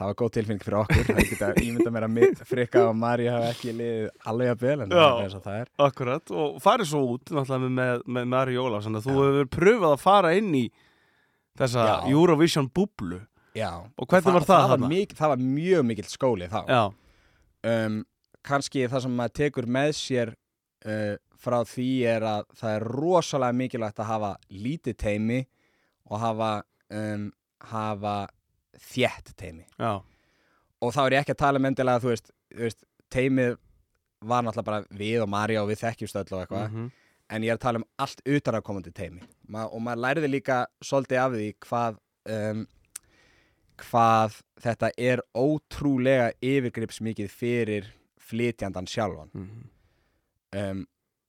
[0.00, 3.28] það var góð tilfinning fyrir okkur það geta ímynda mér að Mi- Frikka og Mari
[3.30, 6.56] hafa ekki liðið alveg að vel en það er eins og það er akkurat og
[6.64, 10.64] farið svo út náttúrulega með, með Mari að þú hefur pröfað að fara inn í
[11.62, 11.94] þessa Já.
[12.10, 13.20] Eurovision búblu
[13.54, 13.70] Já.
[14.00, 14.88] Og hvernig var það það, var þarna?
[14.88, 16.82] mik, það var mjög mikill skóli þá Já,
[17.68, 18.02] um,
[18.46, 20.32] kannski það sem maður tekur með sér
[20.86, 25.40] uh, frá því er að það er rosalega mikilvægt að hafa lítið teimi
[26.10, 26.52] og hafa,
[26.94, 27.28] um,
[27.72, 28.16] hafa
[28.78, 29.92] þétt teimi já,
[30.82, 33.56] og þá er ég ekki að tala um endilega þú veist, þú veist teimið
[34.22, 36.92] var náttúrulega bara við og Marja og við þekkjumst öll og eitthvað mhm,
[37.32, 40.30] en ég er að tala um allt utan að komandi teimi Ma, og maður læriði
[40.36, 41.98] líka svolítið af því hvað
[42.36, 42.62] um,
[43.82, 47.90] hvað þetta er ótrúlega yfirgripsmikið fyrir
[48.32, 49.62] flytjandan sjálfan mhm.
[50.58, 50.82] um,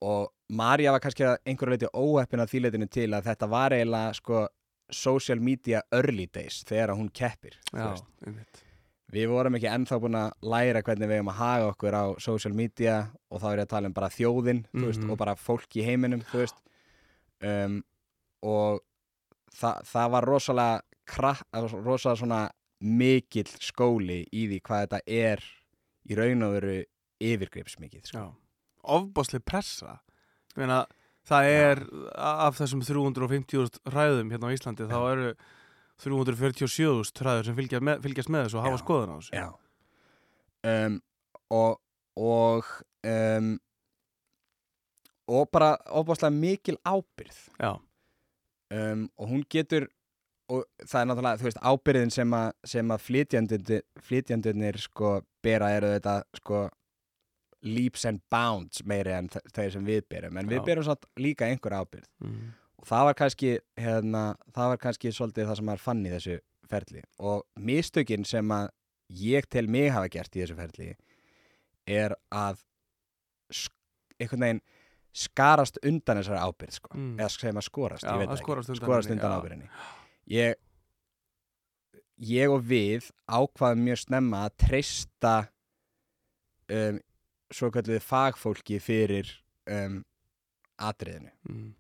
[0.04, 4.18] og Marja var kannski einhverju leiti óheppin að því leitinu til að þetta var eiginlega
[4.20, 4.44] sko
[4.94, 7.96] social media early days þegar hún keppir Já,
[9.14, 12.54] við vorum ekki ennþá búin að læra hvernig við eigum að haga okkur á social
[12.58, 12.98] media
[13.30, 15.12] og þá er ég að tala um bara þjóðin þú veist, Mhm.
[15.12, 16.24] og bara fólk í heiminum
[17.44, 17.84] um,
[18.44, 18.82] og
[19.54, 20.82] það, það var rosalega
[21.84, 22.42] rosalega svona
[22.84, 25.44] mikill skóli í því hvað þetta er
[26.10, 26.84] í raun og veru
[27.30, 28.26] yfirgripsmikið sko.
[28.84, 29.98] Ofbáslega pressa.
[30.60, 30.84] Meina,
[31.28, 31.84] það er
[32.20, 35.30] af þessum 350.000 hræðum hérna á Íslandi þá eru
[36.04, 39.34] 347.000 hræður sem fylgjast með, fylgjast með þessu og hafa skoðun á þessu.
[40.64, 41.00] Um,
[41.54, 41.80] og
[42.20, 42.68] og
[43.08, 43.54] um,
[45.34, 47.40] og bara ofbáslega mikil ábyrð
[48.76, 49.88] um, og hún getur
[50.52, 53.04] og það er náttúrulega, þú veist, ábyrðin sem að, sem að
[54.04, 55.14] flytjandunir sko
[55.44, 56.66] bera eru þetta sko
[57.64, 60.66] leaps and bounds meiri en þe- þeir sem við berum en við Já.
[60.68, 62.52] berum samt líka einhver ábyrð mm.
[62.82, 64.24] og það var kannski hérna,
[64.56, 66.38] það var kannski svolítið það sem maður fann í þessu
[66.74, 68.70] ferli og mistökin sem að
[69.24, 70.92] ég til mig hafa gert í þessu ferli
[71.88, 72.62] er að
[74.20, 74.64] einhvern veginn
[75.14, 76.92] skarast undan þessari ábyrð sko.
[76.98, 77.16] Mm.
[77.22, 79.68] eða sem að skorast, Já, að skorast undan skorast undan ábyrðinni
[80.34, 80.56] ég
[82.24, 85.34] ég og við ákvaðum mjög snemma að treysta
[86.72, 87.00] um,
[87.54, 89.30] svo kalluði fagfólki fyrir
[89.70, 90.02] um,
[90.82, 91.32] atriðinu.
[91.50, 91.72] Mm.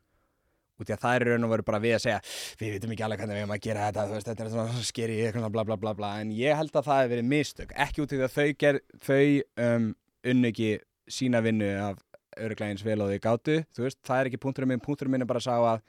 [0.82, 2.22] út í að það er í raun og veru bara við að segja
[2.60, 5.20] við veitum ekki alveg hvernig við erum að gera þetta veist, þetta er svona skeri
[5.54, 6.14] bla bla bla bla.
[6.22, 7.76] En ég held að það hefur verið mistök.
[7.86, 9.22] Ekki út í því að þau, ger, þau
[9.68, 9.88] um,
[10.34, 10.72] unnu ekki
[11.12, 12.02] sína vinnu af
[12.40, 15.26] öruglega eins vel og þau gátu þú veist, það er ekki punkturinn minn, punkturinn minn
[15.26, 15.84] er bara að sá að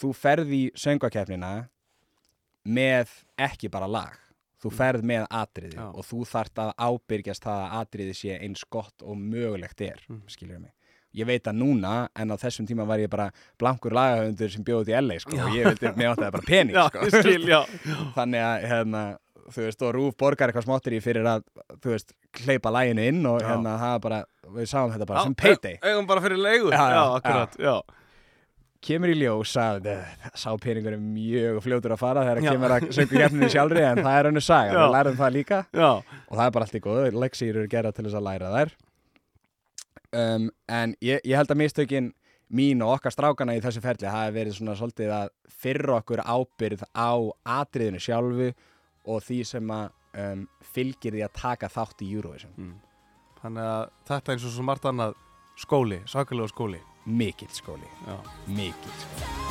[0.00, 1.52] þú ferð í söngvakeppnina
[2.62, 4.18] með ekki bara lag
[4.62, 5.88] þú ferð með atriði Já.
[5.94, 10.22] og þú þart að ábyrgjast það að atriði sé eins gott og mögulegt er Mm.
[10.28, 10.70] skilur mig
[11.14, 14.86] ég veit það núna en á þessum tíma var ég bara blankur lagahöndur sem bjóði
[14.86, 16.98] út í LA sko, og ég vildi, mér átti það bara pening Já, sko.
[17.04, 17.60] ég skil, já
[18.16, 19.02] þannig að hérna,
[19.52, 21.42] þú veist, og Rúf borgar eitthvað smáttir í fyrir að,
[21.82, 22.14] þú veist,
[22.46, 23.48] hleypa læginu inn og Já.
[23.50, 24.22] hérna, það bara,
[24.56, 27.04] við sáum þetta bara Já, sem payday e- Eigum bara fyrir leigur Já, Já, já,
[27.20, 27.76] akkurat, já,
[28.82, 32.50] kemur í ljós að uh, sá peningur er mjög fljótur að fara þegar Já.
[32.50, 35.60] kemur að söngu keppninu sjálfri en það er önnu saga, við lærum það líka.
[35.70, 35.90] Já.
[36.00, 38.74] Og það er bara allt í góðu, leksýr eru gerða til þess að læra þær.
[40.12, 42.12] Um, en ég, ég held að mistökin
[42.52, 46.84] mín og okkar strákana í þessu ferli hafi verið svona svolítið að fyrra okkur ábyrð
[46.92, 47.12] á
[47.62, 48.52] atriðinu sjálfu
[49.08, 52.52] og því sem að um, fylgir því að taka þátt í Eurovision.
[52.58, 52.78] Mm.
[53.42, 55.16] Þannig að þetta eins og svo margt annað
[55.62, 59.42] skóli, sakalega skóli mikill skóli, Já, mikill skóli.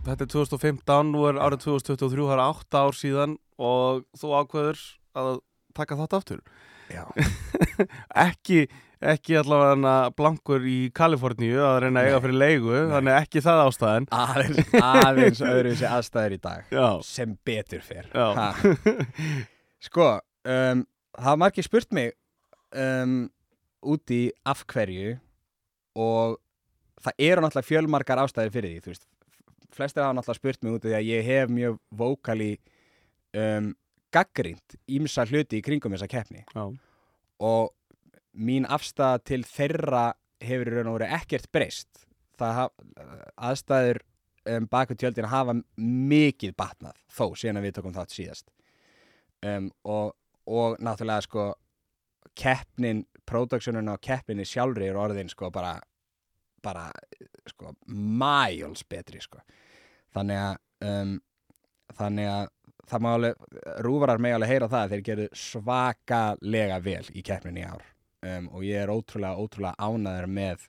[0.00, 4.80] Þetta er 2015, nú er árið 2023, það er 8 ár síðan og þú ákveður
[5.20, 5.34] að
[5.76, 6.40] taka þátt aftur.
[6.90, 7.04] Já,
[8.26, 8.64] Ekki,
[9.00, 12.24] ekki allavega blankur í Kaliforníu að reyna að eiga Nei.
[12.26, 14.08] fyrir leigu, þannig ekki það ástæðan.
[14.12, 16.74] aðeins, aðeins öðruvísi aðstæður í dag.
[16.74, 18.10] Já, sem betur fyrr.
[19.80, 20.10] Sko,
[20.44, 20.84] um,
[21.16, 22.12] hafa margir spurt mig
[22.76, 23.22] um,
[23.80, 25.16] út í af hverju
[25.96, 26.36] og
[27.00, 29.00] það eru náttúrulega fjölmargar ástæður fyrir því,
[29.72, 32.52] flestir hafa náttúrulega spurt mig út í því að ég hef mjög vókali
[33.32, 33.72] um,
[34.12, 36.44] gaggrind ímsa hluti í kringum þessa keppni.
[36.52, 36.66] Já,
[37.40, 37.70] og
[38.36, 40.04] mín afstæða til þeirra
[40.40, 42.04] hefur í raun og verið ekkert breyst.
[42.40, 44.00] Aðstæður
[44.48, 48.48] um, baku tjöldina hafa mikið batnað þó síðan að við tókum þátt síðast.
[49.44, 50.14] Um, og,
[50.48, 51.46] og náttúrulega sko
[52.36, 55.78] keppnin, productionin og keppninni sjálfri er orðin sko bara
[56.60, 56.90] bara
[57.48, 59.40] sko miles betri sko.
[60.14, 61.14] Þannig að um,
[61.96, 62.50] þannig að
[62.90, 63.46] það má alveg,
[63.84, 67.84] rúvarar með alveg heyra það að þeir gerðu svakalega vel í keppninni í ár
[68.26, 70.66] um, og ég er ótrúlega, ótrúlega ánæður með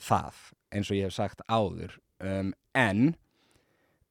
[0.00, 0.40] það
[0.74, 1.96] eins og ég hef sagt áður.
[2.24, 3.14] Um, en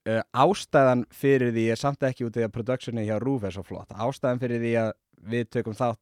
[0.07, 3.65] uh, ástæðan fyrir því er samt ekki út í að productioni hjá Rúf er svo
[3.67, 3.93] flott.
[3.93, 4.91] Ástæðan fyrir því að
[5.33, 6.01] við tökum þátt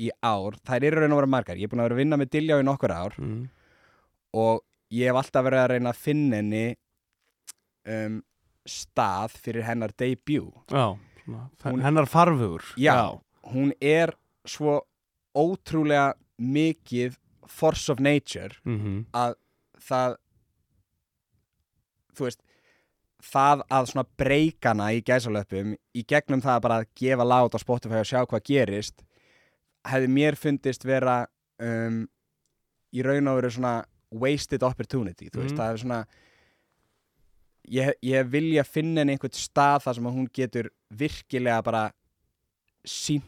[0.00, 1.58] í ár, þær eru raun og vera margar.
[1.60, 3.42] Ég er búin að vera að vinna með Diljá í nokkur ár mm.
[4.40, 6.64] og ég hef alltaf verið að reyna að finna henni
[7.94, 8.16] um,
[8.66, 10.64] stað fyrir hennar debut.
[10.72, 10.96] Já
[11.82, 12.62] hennar farfugur.
[12.76, 14.82] Já, hún er svo
[15.34, 17.16] ótrúlega mikið
[17.50, 19.34] force of nature Mm að
[19.84, 20.16] það
[22.14, 22.40] þú veist
[23.24, 27.58] það að svona breykana í gæsalöpum í gegnum það að bara að gefa lát á
[27.62, 29.04] Spotify og sjá hvað gerist
[29.88, 31.16] hefði mér fundist vera
[31.60, 32.04] um,
[32.94, 33.74] í raun og veru svona
[34.14, 35.58] wasted opportunity þú veist, Mhm.
[35.58, 36.00] það er svona
[37.68, 41.84] ég, ég vilja finna henni einhvern stað þar sem hún getur virkilega bara
[42.86, 43.24] sínt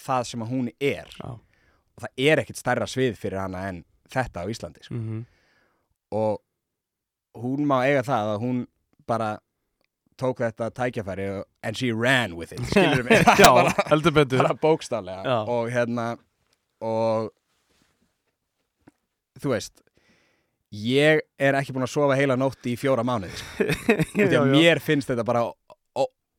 [0.00, 1.30] það sem hún er Já.
[1.34, 4.94] og það er ekkert stærra svið fyrir hana en þetta á Íslandi sko.
[4.98, 5.26] Mm
[6.08, 6.38] og
[7.36, 8.60] hún má eiga það að hún
[9.08, 9.34] bara
[10.18, 15.38] tók þetta tækjafæri og, and she ran with it skilur mig bara, bara bókstaflega Já.
[15.44, 16.06] og hérna
[16.80, 17.30] og
[19.38, 19.84] þú veist
[20.74, 24.46] ég er ekki búin að sofa heila nótti í fjóra mánuði sko.
[24.52, 25.46] Mér finnst þetta bara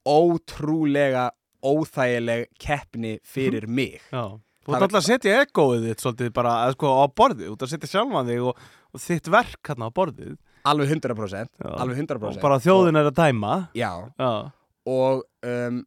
[0.10, 1.30] ótrúlega
[1.66, 3.99] óþægileg keppni fyrir mig.
[4.12, 4.38] Já.
[4.66, 7.66] Þú ert er- alltaf að setja egoið þitt svolítið bara sko, á borðið, þú ert
[7.66, 8.60] að setja sjálfan þig og,
[8.93, 10.36] og þitt verk hérna á borðið.
[10.70, 11.70] Alveg 100% Já.
[11.80, 13.53] alveg 100% og bara þjóðin er að dæma.
[13.74, 14.51] Já, Já,
[14.91, 15.80] og um,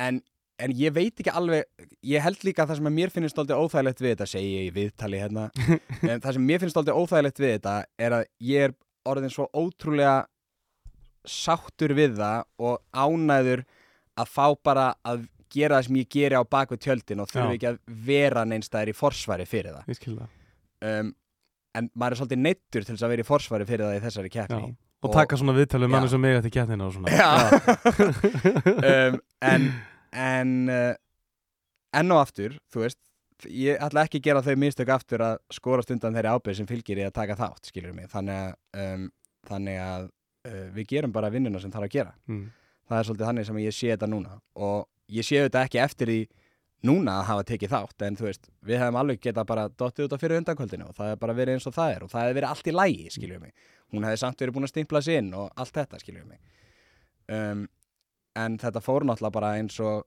[0.00, 0.20] en,
[0.58, 1.68] en ég veit ekki alveg
[2.08, 4.70] ég held líka að það sem að mér finnst alltaf óþægilegt við þetta segi ég
[4.70, 5.44] í viðtali hérna
[6.10, 8.74] en það sem mér finnst alltaf óþægilegt við þetta er að ég er
[9.12, 10.16] orðin svo ótrúlega
[11.28, 13.64] sáttur við það og ánæður
[14.20, 17.56] að fá bara að gera það sem ég geri á bakvið tjöldin og þurfi Já.
[17.58, 19.88] ekki að vera neinstæðir í forsvari fyrir það.
[19.90, 20.36] Ég skil það.
[20.90, 21.10] Um,
[21.80, 24.32] en maður er svolítið neittur til þess að vera í forsvari fyrir það í þessari
[24.36, 24.70] keppni.
[25.00, 27.08] Og Og- taka svona viðtalið manni sem mig eftir kjarnina og svona.
[27.10, 27.30] Já.
[28.92, 29.68] um, en
[30.12, 30.94] en uh,
[31.96, 32.98] enn og aftur, þú veist
[33.48, 37.00] ég ætla ekki að gera þau mistök aftur að skorast undan þeirri ábyrð sem fylgir
[37.00, 39.06] í að taka þátt skilur mig, þannig að, um,
[39.48, 40.08] þannig að
[40.50, 42.12] uh, við gerum bara vinnuna sem þarf að gera.
[42.28, 42.42] Mm.
[42.90, 44.36] Það er svolítið þannig sem ég sé þetta núna.
[44.58, 46.20] Og ég sé þetta ekki eftir því
[46.90, 50.14] núna að hafa tekið þátt en þú veist, við hefum alveg getað bara dottið út
[50.16, 52.38] af fyrir undankvöldinu og það hefur bara verið eins og það er og það hefur
[52.38, 53.66] verið allt í lægi, skiljum mig.
[53.92, 56.40] Hún hefði samt verið búin að stimpla sig inn og allt þetta, skiljum mig.
[57.30, 57.66] Um,
[58.40, 60.06] en þetta fór náttúrulega bara eins og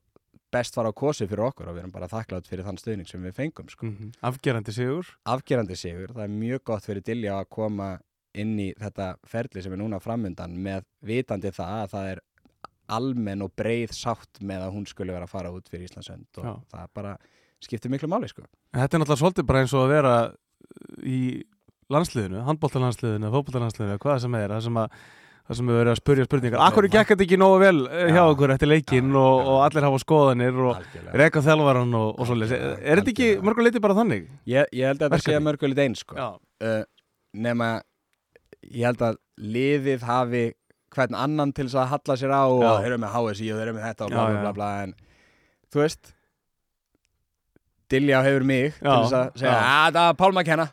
[0.54, 3.22] best var á kosi fyrir okkur og við erum bara þakklátt fyrir þann stuðning sem
[3.26, 3.90] við fengum sko.
[3.90, 4.12] Mhm.
[4.30, 5.14] Afgerandi sigur.
[5.26, 7.94] Afgerandi sigur, það er mjög gott fyrir Dilja að koma
[8.34, 12.22] inn í þetta ferli sem er núna framundan með vitandi það að það er
[12.92, 16.46] almenn og breið sátt með að hún skulle vera að fara út fyrir Íslandsönd og
[16.50, 16.54] Já.
[16.76, 17.16] það bara
[17.64, 18.44] skiptir miklu máli sko.
[18.74, 20.14] En Þetta er náttúrulega svolítið bara eins og að vera
[21.08, 21.20] í
[21.94, 24.96] landsliðinu, handbóltalandsliðinu, fótbóltalandsliðinu, hvað sem er, það sem að
[25.44, 28.22] það sem við verið að spurja spurningar Akkur gekk þetta ekki nógu vel eh, hjá
[28.22, 28.28] Já.
[28.32, 29.48] okkur eftir leikinn Já, og, já.
[29.52, 31.16] og allir hafa skoðanir og Algjörlega.
[31.20, 34.30] reka þjálfaran og, og svoleiðis Algjörlega, Er þetta ekki mörguleiti bara þannig?
[34.48, 36.30] ég, ég held að þetta sé mörgulegt eins sko.
[36.64, 36.80] Uh,
[37.36, 37.70] nema
[38.72, 40.44] ég held að liðið hafi
[40.96, 43.66] hvern annan til þess að halla sér á og þeir eru með HSI og þeir
[43.68, 44.94] eru með þetta og bla bla bla, bla en
[45.74, 46.14] þú veist
[47.94, 50.68] Dilja hefur mig til þess að segja að það er Pálma að kenna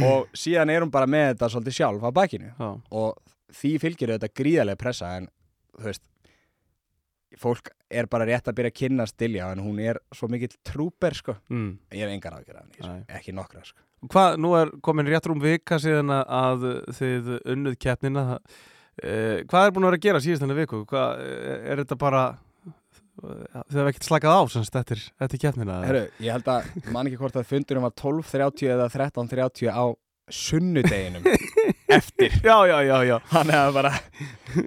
[0.10, 3.14] og síðan er hún bara með þetta svolítið sjálf á bakinu já, og
[3.54, 5.30] því fylgir þetta gríðarlega pressa en
[5.78, 6.04] þú veist
[7.40, 11.16] fólk er bara rétt að byrja að kynna Dilja en hún er svo mikill trúper
[11.16, 11.70] sko mm.
[11.94, 12.38] ég hef engar.
[12.84, 13.00] Nei.
[13.18, 13.80] ekki nokkra sko.
[14.12, 18.24] Hvað, nú er komin rétt rúm vika síðan að- þið unnuð keppnina.
[19.02, 20.84] Uh, Hvað er búin að vera að gera síðast henni viku?
[20.86, 22.24] Hvað, eh, er þetta bara
[23.24, 25.80] þið hefur ekkert slakað á semst eftir, eftir keppnina?
[25.86, 29.84] Herru, ég held að, man ekki hvort að fundurum var 12.30 eða 13.30 á
[30.30, 31.26] sunnudeginum
[31.98, 32.32] eftir.
[32.42, 33.18] Já, já, já, já.
[33.30, 33.92] Þannig að bara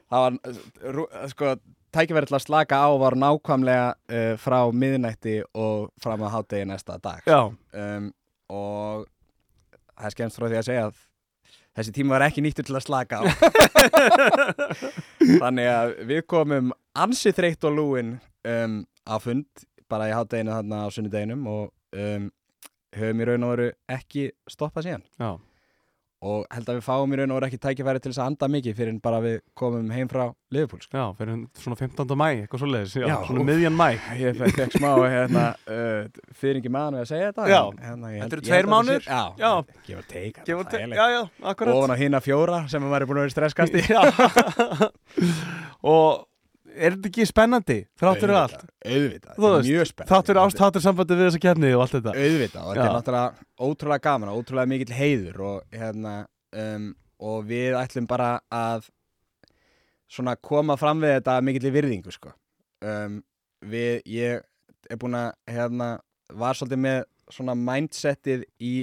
[0.08, 1.54] það var, sko,
[1.98, 7.00] tækifæri til að slaka á var nákvæmlega uh, frá miðnætti og fram að hátegi næsta
[7.04, 7.24] dag.
[7.28, 8.12] Já, um,
[8.54, 9.08] og
[9.98, 11.02] það er skemmst frá því að segja að
[11.78, 13.24] þessi tíma var ekki nýttur til að slaka á.
[15.42, 18.16] Þannig að við komum ansi þreytt og lúin
[18.48, 22.30] um, á fund bara í hátteginu þarna á sunnudeginum og um,
[22.98, 25.06] höfum í raun og veru ekki stoppað síðan.
[25.22, 25.30] Já,
[26.26, 28.48] og held að við fáum í raun og veru ekki tækifæri til þess að anda
[28.50, 30.24] mikið fyrir en bara við komum heim frá
[30.56, 30.98] Liverpool sko.
[30.98, 32.16] já, fyrir svona 15.
[32.18, 33.88] mæ, eitthvað svoleiðis Já, Já, svona miðjan mæ
[34.24, 36.08] ég fekk, smá hérna, uh,
[36.40, 37.62] fyrringi maður við að segja þetta Já.
[37.86, 39.52] hérna, Þetta eru tveir sé- já, Já.
[39.86, 40.48] gefa teika.
[40.98, 41.22] Já, já,
[41.54, 44.02] akkurat ofan á hina fjóra sem maður er búin að vera í stresskasti Já
[45.94, 46.26] Og
[46.78, 48.64] er þetta ekki spennandi þrátt fyrir allt?
[48.86, 51.96] auðvitað, þetta er mjög spennandi Þrátt fyrir ást, hátur sambandi við þessa keppni og allt
[51.98, 56.16] þetta auðvitað og þetta er náttúrulega ótrúlega gaman og ótrúlega mikill heiður og, hérna,
[56.64, 56.90] um,
[57.32, 58.90] og við ætlum bara að
[60.08, 62.34] svona koma fram við þetta mikill virðingu sko.
[62.86, 63.22] um,
[63.66, 64.44] við, ég
[64.88, 65.94] er búin að hérna,
[66.34, 67.00] var svolítið með
[67.34, 68.76] svona mindsetið í,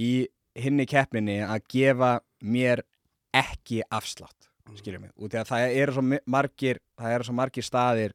[0.00, 0.12] í
[0.56, 2.84] hinni keppninni að gefa mér
[3.36, 7.64] ekki afslátt skiljum mig, út í að það eru svo margir það eru svo margir
[7.66, 8.12] staðir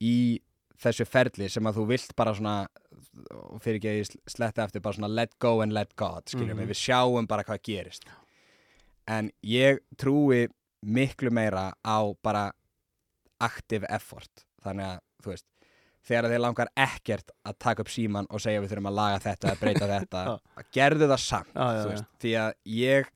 [0.00, 0.40] í
[0.84, 2.68] þessu ferli sem að þú vilt bara svona
[3.62, 6.58] fyrir ekki að ég sl- sletti eftir bara svona let go and let God skiljum
[6.58, 6.68] Mhm.
[6.68, 8.04] við sjáum bara hvað gerist
[9.08, 10.48] en ég trúi
[10.84, 12.52] miklu meira á bara
[13.40, 15.46] active effort þannig að þú veist
[16.04, 19.48] þegar þið langar ekkert að taka upp síman og segja við þurfum að laga þetta
[19.50, 20.64] eða breyta þetta Já.
[20.76, 21.92] gerðu það samt Já, já, þú já.
[21.94, 23.12] veist, því að ég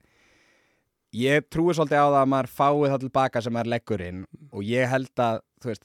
[1.17, 4.65] ég trúi svolítið á það að maður fái það tilbaka sem maður leggur inn og
[4.69, 5.85] ég held að þú veist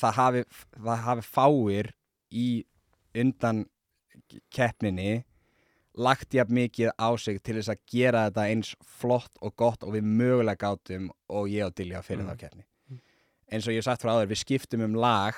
[0.00, 0.44] það hafi,
[0.78, 1.90] það hafi fáir
[2.32, 2.46] í
[3.20, 3.64] undan
[4.54, 5.24] keppninni
[6.00, 8.70] lagt jafn mikið á sig til þess að gera þetta eins
[9.00, 12.30] flott og gott og við mögulega gátum og ég og Dilja fyrir Mm.
[12.30, 12.64] þá keppni.
[13.50, 15.34] Eins og ég sagt frá áður, við skiptum um lag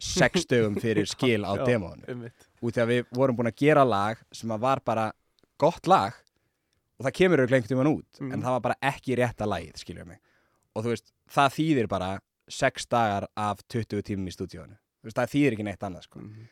[0.00, 2.02] sex dögum fyrir skil á demónu
[2.62, 5.12] út því að við vorum búin að gera lag sem að var bara
[5.58, 6.12] gott lag
[6.98, 8.32] og það kemur auðvitað einhvern tímann út Mhm.
[8.32, 10.20] en það var bara ekki rétta lagið, skiljum mig
[10.74, 12.10] og þú veist, það þýðir bara
[12.48, 16.18] 6 dagar af 20 tímum í stúdíónu þú veist, það þýðir ekki neitt annað sko.
[16.20, 16.48] Mhm.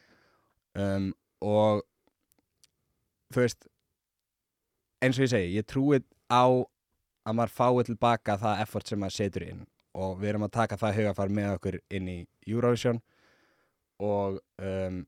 [0.76, 1.82] um, og
[3.32, 3.66] þú veist
[5.02, 6.00] eins og ég segi, ég trúi
[6.30, 6.44] á
[7.26, 10.76] að maður fái tilbaka það effort sem maður setur inn og við erum að taka
[10.76, 13.00] það hugafar með okkur inn í Eurovision
[14.00, 15.06] og um,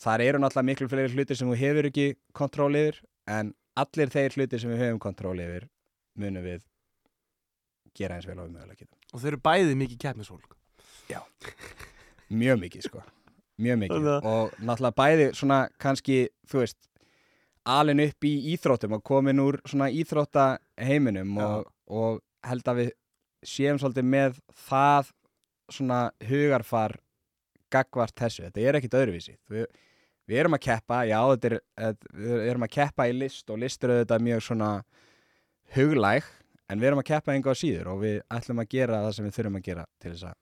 [0.00, 4.36] þar eru náttúrulega miklu fleiri hlutir sem þú hefur ekki kontról yfir en allir þeir
[4.36, 5.68] hlutir sem við höfum kontról yfir
[6.16, 6.64] munum við
[7.96, 8.96] gera eins vel mögulega getum.
[9.12, 10.56] Og þeir eru bæði mikið keppnisfólk.
[12.28, 13.02] Mjög mikið sko.
[13.62, 14.08] Mjög mikið.
[14.20, 16.18] Og náttúrulega bæði svona kannski
[16.50, 16.78] þú veist
[17.66, 20.46] alin upp í íþróttum og komin úr svona íþrótta
[20.78, 21.46] heiminum Já.
[21.46, 22.92] og, og held að við
[23.46, 24.38] séum svolítið með
[24.68, 25.10] það
[25.72, 26.94] svona hugarfar
[27.72, 29.34] gagvart þessu, þetta er ekkit öðruvísi.
[29.50, 29.66] Við,
[30.26, 31.58] við erum að keppa já, er,
[32.14, 34.70] við erum að keppa í list og list eru þetta mjög svona
[35.76, 36.26] huglæg,
[36.70, 39.38] en við erum að keppa einhvað síður og við ætlum að gera það sem við
[39.38, 40.36] þurfum að gera til þess að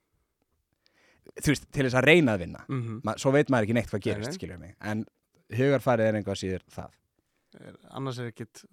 [1.34, 2.64] þú veist, til þess að reyna að vinna.
[2.68, 3.18] Mm -hmm.
[3.18, 5.06] Svo veit maður ekki neitt hvað gerist, skiljum mig en
[5.52, 6.90] hugarfarið er einhvað síður það.
[7.90, 8.64] Annars er ekkit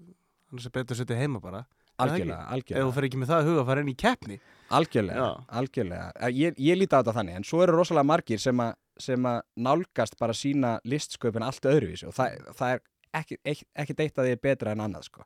[0.52, 1.66] Annars er betur að setja heima bara.
[1.98, 3.96] Það algjörlega, Ef þú algjörlega, fer ekki með það að huga að fara inn í
[3.96, 4.40] keppni
[4.78, 5.28] algjörlega,
[5.60, 6.30] algjörlega.
[6.36, 10.36] Ég, ég líti á þetta þannig, en svo eru rosalega margir sem, að nálgast bara
[10.38, 12.84] sína listsköpun allt öðruvísi og það, það er
[13.22, 15.26] ekki, deitt að því er betra en annað sko.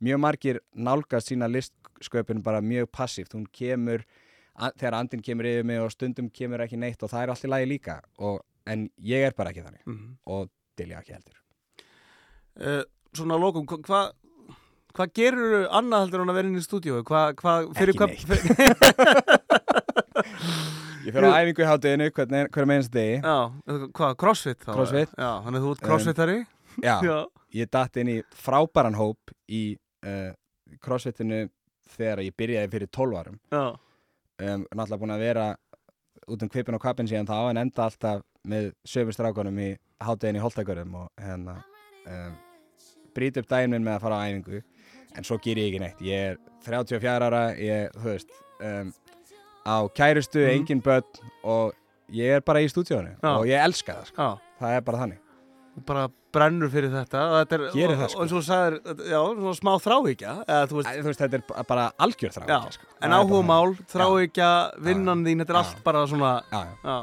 [0.00, 4.04] mjög margir nálgast sína listsköpun bara mjög passíft, hún kemur
[4.54, 7.44] a, þegar andinn kemur yfir mig og stundum kemur ekki neitt og það er allt
[7.44, 11.38] í lagi líka og, en ég er bara ekki þannig mm og Dilja ekki heldur
[12.60, 14.12] uh, Svona að lókum, hvað
[14.90, 17.00] hva, hva gerur annað heldur en að vera inn í stúdíu?
[17.06, 19.60] Hvað, hvað, fyrir Ekki hvað neitt.
[21.06, 23.36] Ég fer á æfingu í hátteginu hverjum einast degi Já,
[23.96, 24.72] hvað, crossfit þá?
[24.76, 25.14] Crossfit.
[25.16, 26.36] Já, þannig að þú ert Um, crossfitari
[26.84, 27.16] Já, Já,
[27.56, 29.62] ég datt inn í frábæran hóp í
[30.06, 30.30] uh,
[30.84, 31.40] crossfitinu
[31.96, 35.46] þegar ég byrjaði fyrir 12 árum já, um, náttúrulega búin að vera
[36.30, 40.38] út um kvipin og kvapin síðan þá en enda alltaf með sömu strákunum í hátteginu
[40.38, 41.56] í holtagörðum og hérna
[42.06, 42.36] um,
[43.16, 44.60] brýt upp daginn minn með að fara á æfingu
[45.16, 48.30] en svo ger ég ekki neitt ég er 34 ára ég, þú veist
[48.60, 48.92] um,
[49.66, 50.54] á kærustu, Mhm.
[50.60, 51.04] engin börn
[51.44, 51.72] og
[52.12, 54.38] ég er bara í stúdíónu og ég elska það, sko.
[54.60, 55.18] það er bara þannig
[55.70, 58.18] Þú bara brennur fyrir þetta og þetta er, Gerir og, það, sko.
[58.18, 58.80] og eins og þú sagðir,
[59.10, 59.72] já, svona smá
[60.50, 62.86] eða þú þú veist, þetta er ba- bara algjör þrá já, sko.
[63.02, 64.50] en áhugamál þráhyggja,
[64.82, 65.62] vinnan þín, þetta er Já.
[65.62, 66.96] allt bara svona já, já.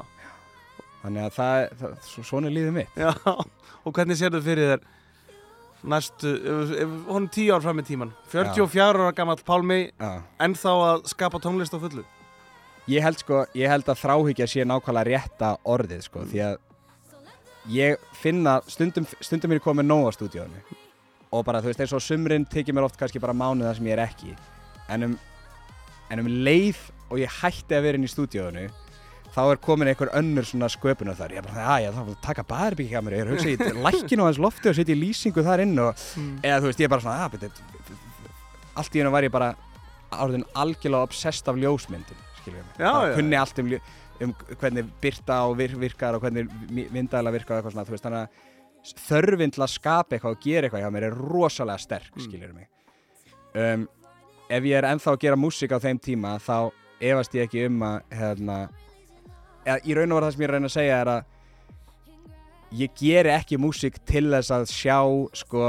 [1.04, 3.14] þannig að það, það svo- svona er lífið mitt já,
[3.86, 4.82] og hvernig sérðu fyrir þér
[5.88, 6.34] næstu,
[6.84, 10.22] ef honum tíu ár fram í tíman 44 ára gamall Pálmi já.
[10.44, 12.06] ennþá að skapa tónlist á fullu?
[12.88, 16.58] Ég held sko, ég held að þráhyggja sé nákvæmlega rétta orðið sko, því að
[17.72, 20.62] ég finna stundum, stundum er ég komið nóg á stúdíónu
[21.36, 23.98] og bara þú veist eins og sumrin tekið mér oft kannski bara mánuða sem ég
[23.98, 24.32] er ekki.
[24.88, 25.18] En um,
[26.08, 26.80] en um leið
[27.12, 28.68] og ég hætti að vera inn í stúdíónu
[29.38, 31.36] þá er komin einhver önnur svona sköpunar þar.
[31.36, 34.72] Ég er bara, ég þarf að taka baðherbyggjakameru ég hugsa ég lækkin á hans lofti
[34.72, 36.02] og setja í lýsingu þar inn og
[36.42, 37.98] eða þú veist, ég er bara svona, að, beti,
[38.82, 39.52] allt í hennu var ég bara
[40.24, 43.16] orðin algjörlega obsessed af ljósmyndin skilur við mig, bara já.
[43.20, 43.72] kunni allt um,
[44.26, 46.48] um hvernig byrta og vir, virkar og hvernig
[46.96, 50.42] vindæla virkar og eitthvað svona, þú veist, þannig að þörfin til að skapa eitthvað og
[50.48, 52.26] gera eitthvað hjá mér er rosalega sterk, Mm.
[52.26, 52.68] skilur mig.
[53.58, 53.88] Um,
[54.50, 56.72] ef ég er ennþá að gera músík á þeim tíma, þá
[57.04, 58.58] efast ég ekki um að, hérna
[59.68, 61.34] eða í raun og vera það sem ég reyna að segja er að
[62.82, 64.98] ég geri ekki músík til þess að sjá
[65.42, 65.66] sko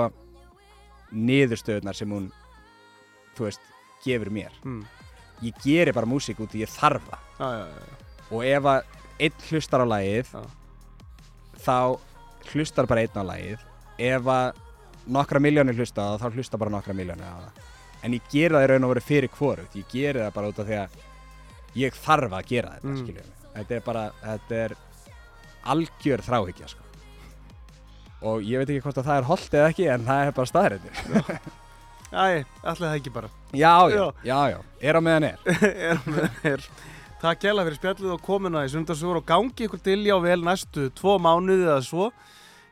[1.15, 2.29] niðurstöðunar sem hún
[3.39, 3.63] þú veist,
[4.05, 4.83] gefur mér mm.
[5.47, 8.97] ég geri bara músík út í ég þarf það já, já, já, og ef að
[9.19, 10.43] einn hlustar á lagið Já.
[11.65, 11.77] þá
[12.53, 13.65] hlustar bara einn á lagið
[14.09, 14.61] ef að
[15.09, 17.65] nokkra miljónir hlusta á það þá hlustar bara nokkra miljónir á það
[18.07, 20.61] en ég geri það í raun og veru fyrir hvorugt ég geri það bara út
[20.63, 21.03] af því að
[21.79, 23.01] ég þarf að gera þetta Mm.
[23.07, 23.38] mm.
[23.55, 24.75] Þetta er bara, þetta er
[25.69, 26.85] algjör þráhyggja sko.
[28.29, 30.53] og ég veit ekki hvort að það er holdt eða ekki en það er bara
[30.53, 30.95] staðrættir
[32.09, 33.29] Æ, allir það ekki bara.
[33.53, 34.39] Já, já, Já.
[34.49, 35.43] já, er á meðan er.
[35.93, 35.99] Er,
[36.55, 36.63] er,
[37.21, 40.87] Takk kjæla fyrir spjallið og komuna í sundarsúr og gangi ykkur til já vel næstu
[40.97, 42.07] tvo mánuði eða svo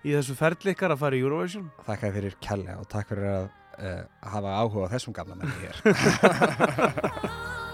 [0.07, 1.66] í þessu ferli ykkar að fara í Eurovision.
[1.85, 5.57] Þakka þér fyrir kella og takk fyrir að uh, hafa áhuga á þessum gamla menni
[5.66, 5.77] hér